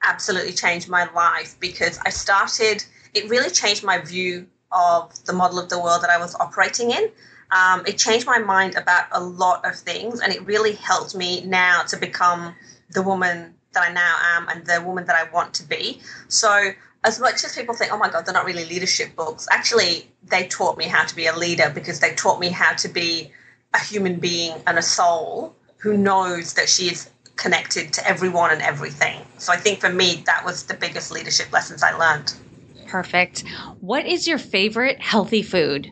absolutely 0.03 0.53
changed 0.53 0.89
my 0.89 1.11
life 1.13 1.55
because 1.59 1.99
I 2.05 2.09
started, 2.09 2.83
it 3.13 3.29
really 3.29 3.49
changed 3.49 3.83
my 3.83 3.99
view 3.99 4.47
of 4.71 5.23
the 5.25 5.33
model 5.33 5.59
of 5.59 5.69
the 5.69 5.79
world 5.79 6.01
that 6.01 6.09
I 6.09 6.17
was 6.17 6.35
operating 6.35 6.91
in. 6.91 7.11
Um, 7.51 7.83
it 7.85 7.97
changed 7.97 8.25
my 8.25 8.39
mind 8.39 8.75
about 8.75 9.07
a 9.11 9.21
lot 9.21 9.65
of 9.65 9.75
things, 9.75 10.21
and 10.21 10.31
it 10.33 10.45
really 10.45 10.73
helped 10.73 11.15
me 11.15 11.41
now 11.41 11.83
to 11.83 11.97
become 11.97 12.55
the 12.89 13.01
woman 13.01 13.53
that 13.73 13.89
I 13.89 13.93
now 13.93 14.17
am 14.35 14.47
and 14.47 14.65
the 14.65 14.81
woman 14.81 15.05
that 15.05 15.15
I 15.15 15.31
want 15.31 15.53
to 15.55 15.63
be. 15.63 16.01
So, 16.29 16.71
as 17.03 17.19
much 17.19 17.43
as 17.43 17.55
people 17.55 17.73
think, 17.73 17.91
oh 17.91 17.97
my 17.97 18.09
God, 18.09 18.25
they're 18.25 18.33
not 18.33 18.45
really 18.45 18.65
leadership 18.65 19.15
books, 19.15 19.47
actually, 19.51 20.07
they 20.23 20.47
taught 20.47 20.77
me 20.77 20.85
how 20.85 21.03
to 21.03 21.15
be 21.15 21.25
a 21.25 21.35
leader 21.35 21.71
because 21.73 21.99
they 21.99 22.13
taught 22.13 22.39
me 22.39 22.49
how 22.49 22.73
to 22.73 22.87
be 22.87 23.31
a 23.73 23.79
human 23.79 24.19
being 24.19 24.53
and 24.67 24.77
a 24.77 24.81
soul 24.81 25.55
who 25.77 25.97
knows 25.97 26.53
that 26.53 26.69
she 26.69 26.91
is 26.91 27.09
connected 27.35 27.91
to 27.93 28.07
everyone 28.07 28.51
and 28.51 28.61
everything. 28.61 29.19
So 29.39 29.51
I 29.51 29.57
think 29.57 29.79
for 29.79 29.89
me, 29.89 30.21
that 30.27 30.45
was 30.45 30.63
the 30.63 30.75
biggest 30.75 31.11
leadership 31.11 31.51
lessons 31.51 31.81
I 31.81 31.93
learned. 31.93 32.33
Perfect. 32.87 33.43
What 33.79 34.05
is 34.05 34.27
your 34.27 34.37
favorite 34.37 35.01
healthy 35.01 35.41
food? 35.41 35.91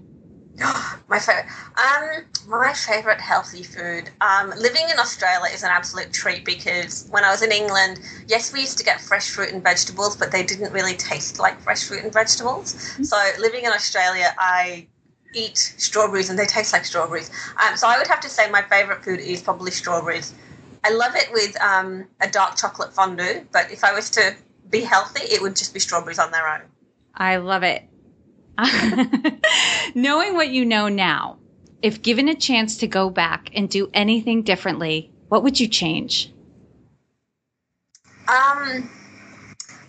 my 1.08 1.20
favorite, 1.20 1.46
um, 1.78 2.26
my 2.48 2.74
favorite 2.74 3.22
healthy 3.22 3.64
food. 3.64 4.10
Um, 4.22 4.50
living 4.58 4.90
in 4.92 5.00
Australia 5.00 5.50
is 5.54 5.64
an 5.64 5.70
absolute 5.70 6.12
treat 6.12 6.46
because 6.46 7.08
when 7.12 7.24
I 7.24 7.32
was 7.32 7.42
in 7.42 7.52
England, 7.52 8.00
yes, 8.28 8.54
we 8.54 8.62
used 8.62 8.78
to 8.78 8.84
get 8.84 9.00
fresh 9.00 9.30
fruit 9.30 9.52
and 9.52 9.64
vegetables, 9.64 10.16
but 10.16 10.32
they 10.32 10.44
didn't 10.44 10.72
really 10.72 10.96
taste 10.96 11.40
like 11.40 11.60
fresh 11.62 11.84
fruit 11.84 12.04
and 12.04 12.14
vegetables. 12.14 12.74
Mm-hmm. 12.74 13.04
So 13.04 13.18
living 13.40 13.66
in 13.66 13.72
Australia, 13.72 14.34
I 14.38 14.88
eat 15.34 15.58
strawberries 15.58 16.30
and 16.30 16.38
they 16.38 16.46
taste 16.46 16.74
like 16.74 16.86
strawberries. 16.86 17.32
Um, 17.64 17.78
so 17.78 17.88
I 17.88 17.98
would 17.98 18.08
have 18.08 18.20
to 18.22 18.30
say 18.30 18.50
my 18.50 18.62
favorite 18.64 19.04
food 19.04 19.20
is 19.20 19.42
probably 19.42 19.72
strawberries. 19.72 20.34
I 20.84 20.92
love 20.92 21.16
it 21.16 21.30
with 21.32 21.62
um, 21.62 22.08
a 22.22 22.30
dark 22.30 22.56
chocolate 22.56 22.94
fondue, 22.94 23.46
but 23.52 23.72
if 23.72 23.84
I 23.84 23.94
was 23.94 24.10
to 24.12 24.36
be 24.70 24.82
healthy, 24.82 25.24
it 25.24 25.42
would 25.42 25.56
just 25.56 25.74
be 25.74 25.80
strawberries 25.80 26.20
on 26.20 26.32
their 26.32 26.48
own. 26.48 26.62
I 27.16 27.38
love 27.38 27.64
it. 27.64 27.84
Knowing 30.10 30.34
what 30.34 30.50
you 30.50 30.66
know 30.66 30.88
now, 30.88 31.38
if 31.84 32.02
given 32.02 32.28
a 32.30 32.34
chance 32.34 32.78
to 32.78 32.88
go 32.88 33.12
back 33.12 33.52
and 33.54 33.70
do 33.70 33.92
anything 33.94 34.42
differently, 34.42 35.12
what 35.28 35.44
would 35.44 35.60
you 35.60 35.68
change? 35.68 36.34
Um, 38.28 38.90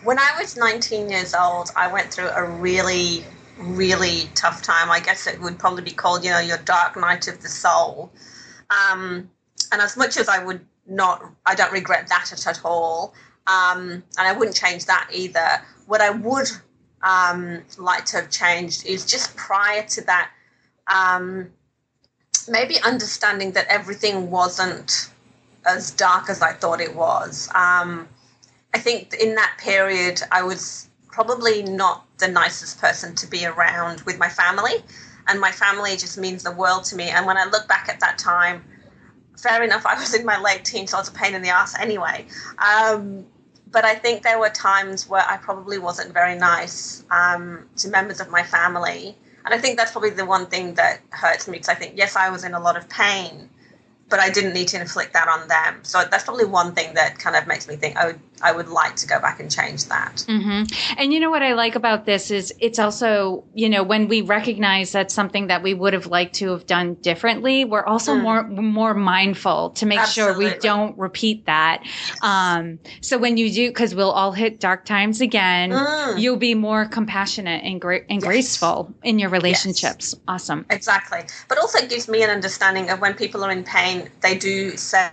when 0.03 0.19
I 0.19 0.29
was 0.39 0.55
19 0.55 1.09
years 1.09 1.33
old, 1.33 1.71
I 1.75 1.91
went 1.91 2.13
through 2.13 2.29
a 2.29 2.47
really, 2.47 3.23
really 3.57 4.29
tough 4.35 4.61
time. 4.61 4.91
I 4.91 4.99
guess 4.99 5.25
it 5.25 5.41
would 5.41 5.57
probably 5.57 5.81
be 5.81 5.89
called, 5.89 6.23
you 6.23 6.29
know, 6.29 6.39
your 6.39 6.59
dark 6.59 6.95
night 6.95 7.27
of 7.27 7.41
the 7.41 7.49
soul. 7.49 8.11
Um, 8.69 9.27
and 9.71 9.81
as 9.81 9.97
much 9.97 10.17
as 10.17 10.29
I 10.29 10.45
would 10.45 10.61
not 10.85 11.31
I 11.47 11.55
don't 11.55 11.73
regret 11.73 12.09
that 12.09 12.31
at, 12.31 12.61
all. 12.63 13.15
Um, 13.47 14.03
and 14.19 14.27
I 14.27 14.33
wouldn't 14.33 14.55
change 14.55 14.85
that 14.85 15.09
either. 15.11 15.63
What 15.87 15.99
I 15.99 16.11
would 16.11 16.51
um, 17.03 17.63
like 17.77 18.05
to 18.05 18.17
have 18.17 18.29
changed 18.29 18.85
is 18.85 19.05
just 19.05 19.35
prior 19.35 19.83
to 19.83 20.01
that, 20.05 20.31
um, 20.87 21.49
maybe 22.47 22.79
understanding 22.81 23.51
that 23.53 23.67
everything 23.67 24.29
wasn't 24.29 25.09
as 25.65 25.91
dark 25.91 26.29
as 26.29 26.41
I 26.41 26.53
thought 26.53 26.81
it 26.81 26.95
was. 26.95 27.49
Um, 27.53 28.07
I 28.73 28.79
think 28.79 29.13
in 29.13 29.35
that 29.35 29.57
period, 29.59 30.21
I 30.31 30.43
was 30.43 30.87
probably 31.07 31.63
not 31.63 32.05
the 32.19 32.27
nicest 32.27 32.79
person 32.79 33.15
to 33.15 33.27
be 33.27 33.45
around 33.45 34.01
with 34.01 34.17
my 34.17 34.29
family. 34.29 34.83
And 35.27 35.39
my 35.39 35.51
family 35.51 35.91
just 35.97 36.17
means 36.17 36.43
the 36.43 36.51
world 36.51 36.83
to 36.85 36.95
me. 36.95 37.09
And 37.09 37.25
when 37.25 37.37
I 37.37 37.45
look 37.45 37.67
back 37.67 37.89
at 37.89 37.99
that 37.99 38.17
time, 38.17 38.63
fair 39.37 39.63
enough, 39.63 39.85
I 39.85 39.95
was 39.95 40.13
in 40.13 40.25
my 40.25 40.39
late 40.39 40.65
teens, 40.65 40.91
so 40.91 40.97
I 40.97 41.01
was 41.01 41.09
a 41.09 41.13
pain 41.13 41.35
in 41.35 41.41
the 41.41 41.49
ass 41.49 41.77
anyway. 41.79 42.25
Um, 42.57 43.25
but 43.71 43.85
I 43.85 43.95
think 43.95 44.23
there 44.23 44.39
were 44.39 44.49
times 44.49 45.07
where 45.07 45.23
I 45.27 45.37
probably 45.37 45.77
wasn't 45.77 46.13
very 46.13 46.37
nice 46.37 47.05
um, 47.09 47.67
to 47.77 47.87
members 47.87 48.19
of 48.19 48.29
my 48.29 48.43
family. 48.43 49.17
And 49.45 49.53
I 49.53 49.57
think 49.57 49.77
that's 49.77 49.91
probably 49.91 50.11
the 50.11 50.25
one 50.25 50.45
thing 50.47 50.75
that 50.75 50.99
hurts 51.09 51.47
me 51.47 51.53
because 51.53 51.69
I 51.69 51.75
think, 51.75 51.97
yes, 51.97 52.15
I 52.15 52.29
was 52.29 52.43
in 52.43 52.53
a 52.53 52.59
lot 52.59 52.75
of 52.77 52.87
pain, 52.89 53.49
but 54.09 54.19
I 54.19 54.29
didn't 54.29 54.53
need 54.53 54.67
to 54.69 54.79
inflict 54.79 55.13
that 55.13 55.27
on 55.27 55.47
them. 55.47 55.83
So 55.83 56.03
that's 56.09 56.25
probably 56.25 56.45
one 56.45 56.73
thing 56.73 56.93
that 56.95 57.17
kind 57.17 57.35
of 57.35 57.47
makes 57.47 57.67
me 57.67 57.75
think, 57.77 57.95
oh, 57.99 58.13
I 58.43 58.51
would 58.51 58.69
like 58.69 58.95
to 58.97 59.07
go 59.07 59.19
back 59.19 59.39
and 59.39 59.51
change 59.51 59.85
that. 59.85 60.25
Mm-hmm. 60.27 60.99
And 60.99 61.13
you 61.13 61.19
know 61.19 61.29
what 61.29 61.43
I 61.43 61.53
like 61.53 61.75
about 61.75 62.05
this 62.05 62.31
is 62.31 62.53
it's 62.59 62.79
also, 62.79 63.43
you 63.53 63.69
know, 63.69 63.83
when 63.83 64.07
we 64.07 64.21
recognize 64.21 64.91
that's 64.91 65.13
something 65.13 65.47
that 65.47 65.63
we 65.63 65.73
would 65.73 65.93
have 65.93 66.07
liked 66.07 66.35
to 66.35 66.49
have 66.51 66.65
done 66.65 66.95
differently, 66.95 67.65
we're 67.65 67.83
also 67.85 68.15
mm. 68.15 68.21
more 68.21 68.43
more 68.43 68.93
mindful 68.93 69.71
to 69.71 69.85
make 69.85 69.99
Absolutely. 69.99 70.45
sure 70.45 70.53
we 70.53 70.59
don't 70.59 70.97
repeat 70.97 71.45
that. 71.45 71.83
Um, 72.21 72.79
so 73.01 73.17
when 73.17 73.37
you 73.37 73.51
do, 73.51 73.69
because 73.69 73.95
we'll 73.95 74.11
all 74.11 74.31
hit 74.31 74.59
dark 74.59 74.85
times 74.85 75.21
again, 75.21 75.71
mm. 75.71 76.19
you'll 76.19 76.37
be 76.37 76.55
more 76.55 76.85
compassionate 76.85 77.63
and 77.63 77.79
great 77.79 78.05
and 78.09 78.21
yes. 78.21 78.27
graceful 78.27 78.93
in 79.03 79.19
your 79.19 79.29
relationships. 79.29 80.13
Yes. 80.13 80.21
Awesome. 80.27 80.65
Exactly. 80.69 81.21
But 81.47 81.57
also 81.57 81.79
it 81.79 81.89
gives 81.89 82.07
me 82.07 82.23
an 82.23 82.29
understanding 82.29 82.89
of 82.89 82.99
when 83.01 83.13
people 83.13 83.43
are 83.43 83.51
in 83.51 83.63
pain, 83.63 84.09
they 84.21 84.37
do 84.37 84.75
say 84.77 85.09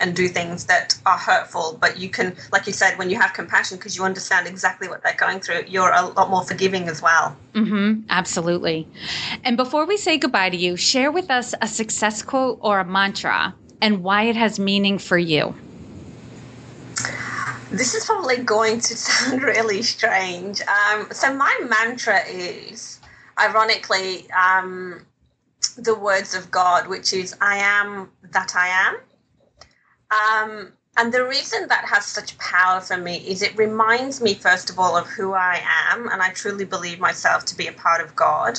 and 0.00 0.14
do 0.14 0.28
things 0.28 0.66
that 0.66 0.98
are 1.06 1.18
hurtful 1.18 1.76
but 1.80 1.98
you 1.98 2.08
can 2.08 2.34
like 2.52 2.66
you 2.66 2.72
said 2.72 2.96
when 2.98 3.10
you 3.10 3.18
have 3.18 3.32
compassion 3.32 3.76
because 3.76 3.96
you 3.96 4.04
understand 4.04 4.46
exactly 4.46 4.88
what 4.88 5.02
they're 5.02 5.14
going 5.26 5.40
through 5.40 5.62
you're 5.66 5.92
a 5.92 6.02
lot 6.02 6.30
more 6.30 6.44
forgiving 6.44 6.88
as 6.88 7.02
well. 7.02 7.36
Mm-hmm. 7.54 8.02
Absolutely. 8.08 8.86
And 9.44 9.56
before 9.56 9.86
we 9.86 9.96
say 9.96 10.18
goodbye 10.18 10.50
to 10.50 10.56
you 10.56 10.76
share 10.76 11.10
with 11.10 11.30
us 11.30 11.54
a 11.60 11.66
success 11.66 12.22
quote 12.22 12.58
or 12.60 12.80
a 12.80 12.84
mantra 12.84 13.54
and 13.80 14.02
why 14.02 14.24
it 14.24 14.36
has 14.36 14.58
meaning 14.58 14.98
for 14.98 15.18
you. 15.18 15.54
This 17.70 17.94
is 17.94 18.04
probably 18.06 18.38
going 18.38 18.80
to 18.80 18.96
sound 19.06 19.42
really 19.42 19.82
strange. 19.82 20.60
Um, 20.62 21.08
so 21.12 21.32
my 21.34 21.54
mantra 21.68 22.20
is 22.26 23.00
ironically 23.38 24.28
um, 24.32 25.06
the 25.76 25.94
words 25.94 26.34
of 26.34 26.50
god 26.50 26.88
which 26.88 27.12
is 27.12 27.34
i 27.40 27.56
am 27.56 28.10
that 28.32 28.54
i 28.56 28.68
am 28.68 28.96
um, 30.10 30.72
and 30.96 31.12
the 31.12 31.24
reason 31.24 31.68
that 31.68 31.84
has 31.84 32.04
such 32.04 32.36
power 32.38 32.80
for 32.80 32.96
me 32.96 33.18
is 33.18 33.42
it 33.42 33.56
reminds 33.56 34.20
me, 34.20 34.34
first 34.34 34.68
of 34.68 34.78
all, 34.78 34.96
of 34.96 35.06
who 35.06 35.32
I 35.32 35.62
am, 35.90 36.08
and 36.08 36.20
I 36.20 36.30
truly 36.30 36.64
believe 36.64 36.98
myself 36.98 37.44
to 37.46 37.56
be 37.56 37.68
a 37.68 37.72
part 37.72 38.00
of 38.00 38.16
God. 38.16 38.58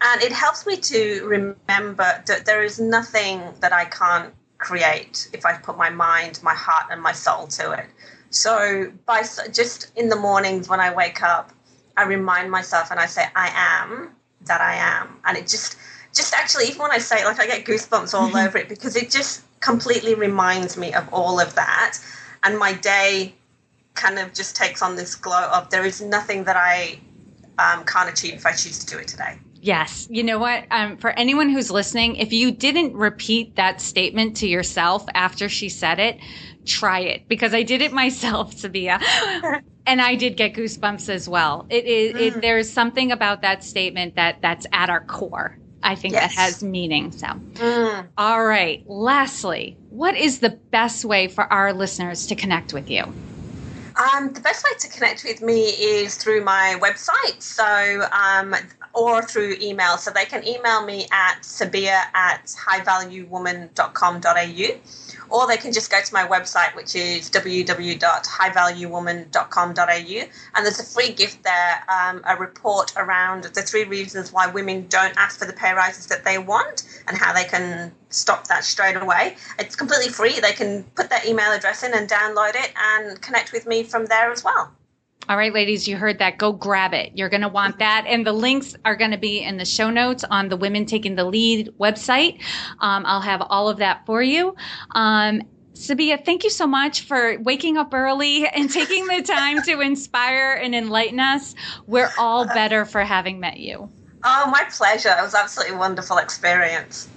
And 0.00 0.22
it 0.22 0.30
helps 0.30 0.66
me 0.66 0.76
to 0.76 1.24
remember 1.26 2.22
that 2.26 2.44
there 2.44 2.62
is 2.62 2.78
nothing 2.78 3.42
that 3.60 3.72
I 3.72 3.86
can't 3.86 4.32
create 4.58 5.28
if 5.32 5.44
I 5.44 5.54
put 5.54 5.76
my 5.76 5.90
mind, 5.90 6.38
my 6.42 6.54
heart, 6.54 6.86
and 6.90 7.02
my 7.02 7.12
soul 7.12 7.46
to 7.48 7.72
it. 7.72 7.86
So, 8.30 8.92
by 9.06 9.22
just 9.52 9.90
in 9.96 10.08
the 10.08 10.16
mornings 10.16 10.68
when 10.68 10.80
I 10.80 10.94
wake 10.94 11.22
up, 11.22 11.50
I 11.96 12.04
remind 12.04 12.50
myself 12.50 12.90
and 12.90 13.00
I 13.00 13.06
say, 13.06 13.24
I 13.34 13.50
am 13.54 14.10
that 14.42 14.60
I 14.60 14.74
am. 14.74 15.20
And 15.24 15.36
it 15.38 15.48
just, 15.48 15.76
just 16.12 16.34
actually, 16.34 16.66
even 16.66 16.82
when 16.82 16.90
I 16.90 16.98
say 16.98 17.20
it, 17.20 17.24
like 17.24 17.40
I 17.40 17.46
get 17.46 17.64
goosebumps 17.64 18.14
all 18.14 18.36
over 18.44 18.58
it 18.58 18.68
because 18.68 18.96
it 18.96 19.10
just 19.10 19.42
completely 19.64 20.14
reminds 20.14 20.76
me 20.76 20.92
of 20.92 21.08
all 21.12 21.40
of 21.40 21.54
that. 21.54 21.98
And 22.42 22.58
my 22.58 22.74
day 22.74 23.34
kind 23.94 24.18
of 24.18 24.34
just 24.34 24.54
takes 24.54 24.82
on 24.82 24.96
this 24.96 25.14
glow 25.14 25.48
of 25.52 25.70
there 25.70 25.84
is 25.86 26.02
nothing 26.02 26.44
that 26.44 26.56
I 26.56 26.98
um, 27.58 27.84
can't 27.84 28.10
achieve 28.10 28.34
if 28.34 28.44
I 28.46 28.52
choose 28.52 28.78
to 28.80 28.86
do 28.86 28.98
it 28.98 29.08
today. 29.08 29.38
Yes. 29.60 30.06
You 30.10 30.22
know 30.22 30.38
what? 30.38 30.66
Um, 30.70 30.98
for 30.98 31.10
anyone 31.10 31.48
who's 31.48 31.70
listening, 31.70 32.16
if 32.16 32.32
you 32.34 32.52
didn't 32.52 32.92
repeat 32.94 33.56
that 33.56 33.80
statement 33.80 34.36
to 34.38 34.46
yourself 34.46 35.06
after 35.14 35.48
she 35.48 35.70
said 35.70 35.98
it, 35.98 36.18
try 36.66 37.00
it 37.00 37.26
because 37.28 37.54
I 37.54 37.62
did 37.62 37.80
it 37.80 37.92
myself, 37.92 38.54
Sabia. 38.60 39.00
and 39.86 40.02
I 40.02 40.16
did 40.16 40.36
get 40.36 40.52
goosebumps 40.52 41.08
as 41.08 41.26
well. 41.28 41.66
It 41.70 41.86
is. 41.86 42.14
It, 42.14 42.34
Mm. 42.34 42.42
there's 42.42 42.70
something 42.70 43.10
about 43.12 43.40
that 43.40 43.64
statement 43.64 44.16
that 44.16 44.42
that's 44.42 44.66
at 44.72 44.90
our 44.90 45.02
core. 45.06 45.58
I 45.84 45.94
think 45.94 46.14
that 46.14 46.32
has 46.32 46.62
meaning. 46.62 47.12
So, 47.12 47.26
Mm. 47.54 48.08
all 48.16 48.44
right. 48.44 48.82
Lastly, 48.86 49.76
what 49.90 50.16
is 50.16 50.40
the 50.40 50.58
best 50.72 51.04
way 51.04 51.28
for 51.28 51.44
our 51.52 51.72
listeners 51.72 52.26
to 52.26 52.34
connect 52.34 52.72
with 52.72 52.90
you? 52.90 53.02
Um, 53.96 54.32
the 54.32 54.40
best 54.40 54.64
way 54.64 54.70
to 54.80 54.88
connect 54.88 55.22
with 55.22 55.40
me 55.40 55.66
is 55.68 56.16
through 56.16 56.42
my 56.42 56.76
website, 56.80 57.40
so 57.40 58.08
um, 58.10 58.56
or 58.94 59.22
through 59.22 59.56
email. 59.60 59.98
So 59.98 60.10
they 60.10 60.24
can 60.24 60.46
email 60.46 60.84
me 60.84 61.06
at 61.10 61.40
sabia 61.42 62.04
at 62.14 62.46
highvaluewoman.com.au, 62.46 64.78
or 65.30 65.46
they 65.46 65.56
can 65.56 65.72
just 65.72 65.90
go 65.90 65.98
to 66.00 66.14
my 66.14 66.24
website, 66.26 66.74
which 66.76 66.94
is 66.94 67.30
www.highvaluewoman.com.au, 67.30 70.28
and 70.54 70.64
there's 70.64 70.80
a 70.80 70.84
free 70.84 71.12
gift 71.12 71.42
there, 71.42 71.82
um, 71.88 72.22
a 72.26 72.36
report 72.36 72.92
around 72.96 73.44
the 73.44 73.62
three 73.62 73.84
reasons 73.84 74.32
why 74.32 74.46
women 74.46 74.86
don't 74.88 75.16
ask 75.16 75.38
for 75.38 75.46
the 75.46 75.52
pay 75.52 75.72
rises 75.72 76.06
that 76.06 76.24
they 76.24 76.38
want, 76.38 76.84
and 77.08 77.16
how 77.16 77.32
they 77.32 77.44
can 77.44 77.92
stop 78.10 78.46
that 78.48 78.64
straight 78.64 78.96
away. 78.96 79.36
It's 79.58 79.76
completely 79.76 80.08
free. 80.08 80.40
They 80.40 80.52
can 80.52 80.84
put 80.94 81.10
their 81.10 81.20
email 81.26 81.52
address 81.52 81.82
in 81.82 81.94
and 81.94 82.08
download 82.08 82.54
it 82.54 82.72
and 82.76 83.20
connect 83.20 83.52
with 83.52 83.66
me 83.66 83.82
from 83.82 84.06
there 84.06 84.30
as 84.30 84.44
well. 84.44 84.70
All 85.26 85.38
right, 85.38 85.54
ladies, 85.54 85.88
you 85.88 85.96
heard 85.96 86.18
that. 86.18 86.36
Go 86.36 86.52
grab 86.52 86.92
it. 86.92 87.12
You're 87.14 87.30
going 87.30 87.40
to 87.40 87.48
want 87.48 87.78
that. 87.78 88.04
And 88.06 88.26
the 88.26 88.32
links 88.32 88.76
are 88.84 88.94
going 88.94 89.10
to 89.10 89.16
be 89.16 89.40
in 89.40 89.56
the 89.56 89.64
show 89.64 89.88
notes 89.88 90.22
on 90.24 90.50
the 90.50 90.56
Women 90.56 90.84
Taking 90.84 91.14
the 91.14 91.24
Lead 91.24 91.70
website. 91.80 92.42
Um, 92.80 93.04
I'll 93.06 93.22
have 93.22 93.40
all 93.48 93.70
of 93.70 93.78
that 93.78 94.04
for 94.04 94.22
you. 94.22 94.54
Um, 94.90 95.40
Sabia, 95.72 96.22
thank 96.22 96.44
you 96.44 96.50
so 96.50 96.66
much 96.66 97.00
for 97.00 97.38
waking 97.40 97.78
up 97.78 97.94
early 97.94 98.46
and 98.46 98.70
taking 98.70 99.06
the 99.06 99.22
time 99.22 99.62
to 99.62 99.80
inspire 99.80 100.60
and 100.62 100.74
enlighten 100.74 101.18
us. 101.18 101.54
We're 101.86 102.10
all 102.18 102.46
better 102.46 102.84
for 102.84 103.00
having 103.02 103.40
met 103.40 103.58
you. 103.58 103.88
Oh, 104.24 104.50
my 104.50 104.64
pleasure. 104.70 105.14
It 105.18 105.22
was 105.22 105.34
absolutely 105.34 105.74
a 105.74 105.78
wonderful 105.78 106.18
experience. 106.18 107.08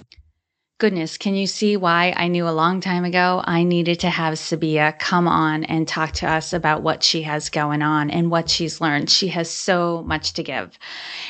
Goodness, 0.78 1.18
can 1.18 1.34
you 1.34 1.48
see 1.48 1.76
why 1.76 2.14
I 2.16 2.28
knew 2.28 2.46
a 2.46 2.54
long 2.54 2.80
time 2.80 3.04
ago 3.04 3.42
I 3.44 3.64
needed 3.64 3.98
to 3.98 4.10
have 4.10 4.34
Sabia 4.34 4.96
come 4.96 5.26
on 5.26 5.64
and 5.64 5.88
talk 5.88 6.12
to 6.12 6.30
us 6.30 6.52
about 6.52 6.82
what 6.82 7.02
she 7.02 7.22
has 7.22 7.50
going 7.50 7.82
on 7.82 8.10
and 8.10 8.30
what 8.30 8.48
she's 8.48 8.80
learned? 8.80 9.10
She 9.10 9.26
has 9.26 9.50
so 9.50 10.04
much 10.06 10.34
to 10.34 10.44
give. 10.44 10.78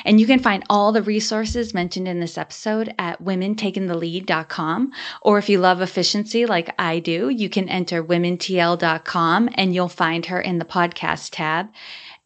And 0.05 0.19
you 0.19 0.27
can 0.27 0.37
find 0.37 0.63
all 0.69 0.91
the 0.91 1.01
resources 1.01 1.73
mentioned 1.73 2.07
in 2.07 2.19
this 2.19 2.37
episode 2.37 2.93
at 2.99 3.23
womentakingthelead.com. 3.23 4.91
Or 5.23 5.39
if 5.39 5.49
you 5.49 5.57
love 5.57 5.81
efficiency 5.81 6.45
like 6.45 6.75
I 6.77 6.99
do, 6.99 7.29
you 7.29 7.49
can 7.49 7.67
enter 7.69 8.03
womentl.com 8.03 9.49
and 9.55 9.73
you'll 9.73 9.89
find 9.89 10.27
her 10.27 10.39
in 10.39 10.59
the 10.59 10.65
podcast 10.65 11.29
tab. 11.31 11.69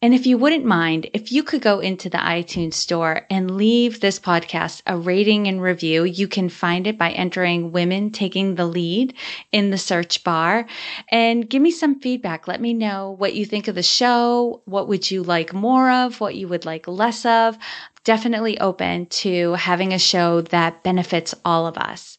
And 0.04 0.12
if 0.12 0.26
you 0.26 0.36
wouldn't 0.36 0.66
mind, 0.66 1.08
if 1.14 1.32
you 1.32 1.42
could 1.42 1.62
go 1.62 1.80
into 1.80 2.10
the 2.10 2.18
iTunes 2.18 2.74
store 2.74 3.22
and 3.30 3.56
leave 3.56 4.00
this 4.00 4.20
podcast 4.20 4.82
a 4.86 4.98
rating 4.98 5.46
and 5.46 5.62
review, 5.62 6.04
you 6.04 6.28
can 6.28 6.50
find 6.50 6.86
it 6.86 6.98
by 6.98 7.12
entering 7.12 7.72
Women 7.72 8.10
Taking 8.10 8.54
the 8.54 8.66
Lead 8.66 9.14
in 9.50 9.70
the 9.70 9.78
search 9.78 10.22
bar 10.22 10.66
and 11.08 11.48
give 11.48 11.62
me 11.62 11.70
some 11.70 12.00
feedback. 12.00 12.46
Let 12.46 12.60
me 12.60 12.74
know 12.74 13.12
what 13.16 13.32
you 13.32 13.46
think 13.46 13.66
of 13.66 13.76
the 13.76 13.82
show. 13.82 14.60
What 14.66 14.88
would 14.88 15.10
you 15.10 15.22
like 15.22 15.54
more 15.54 15.90
of? 15.90 16.20
What 16.20 16.34
you 16.34 16.48
would 16.48 16.66
like 16.66 16.86
less 16.86 17.24
of? 17.24 17.56
Definitely 18.04 18.60
open 18.60 19.06
to 19.06 19.54
having 19.54 19.94
a 19.94 19.98
show 19.98 20.42
that 20.42 20.82
benefits 20.82 21.34
all 21.46 21.66
of 21.66 21.78
us. 21.78 22.18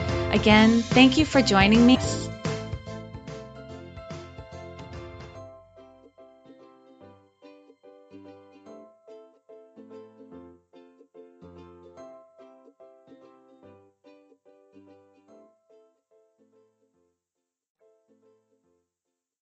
Again, 0.31 0.81
thank 0.81 1.17
you 1.17 1.25
for 1.25 1.41
joining 1.41 1.85
me. 1.85 1.97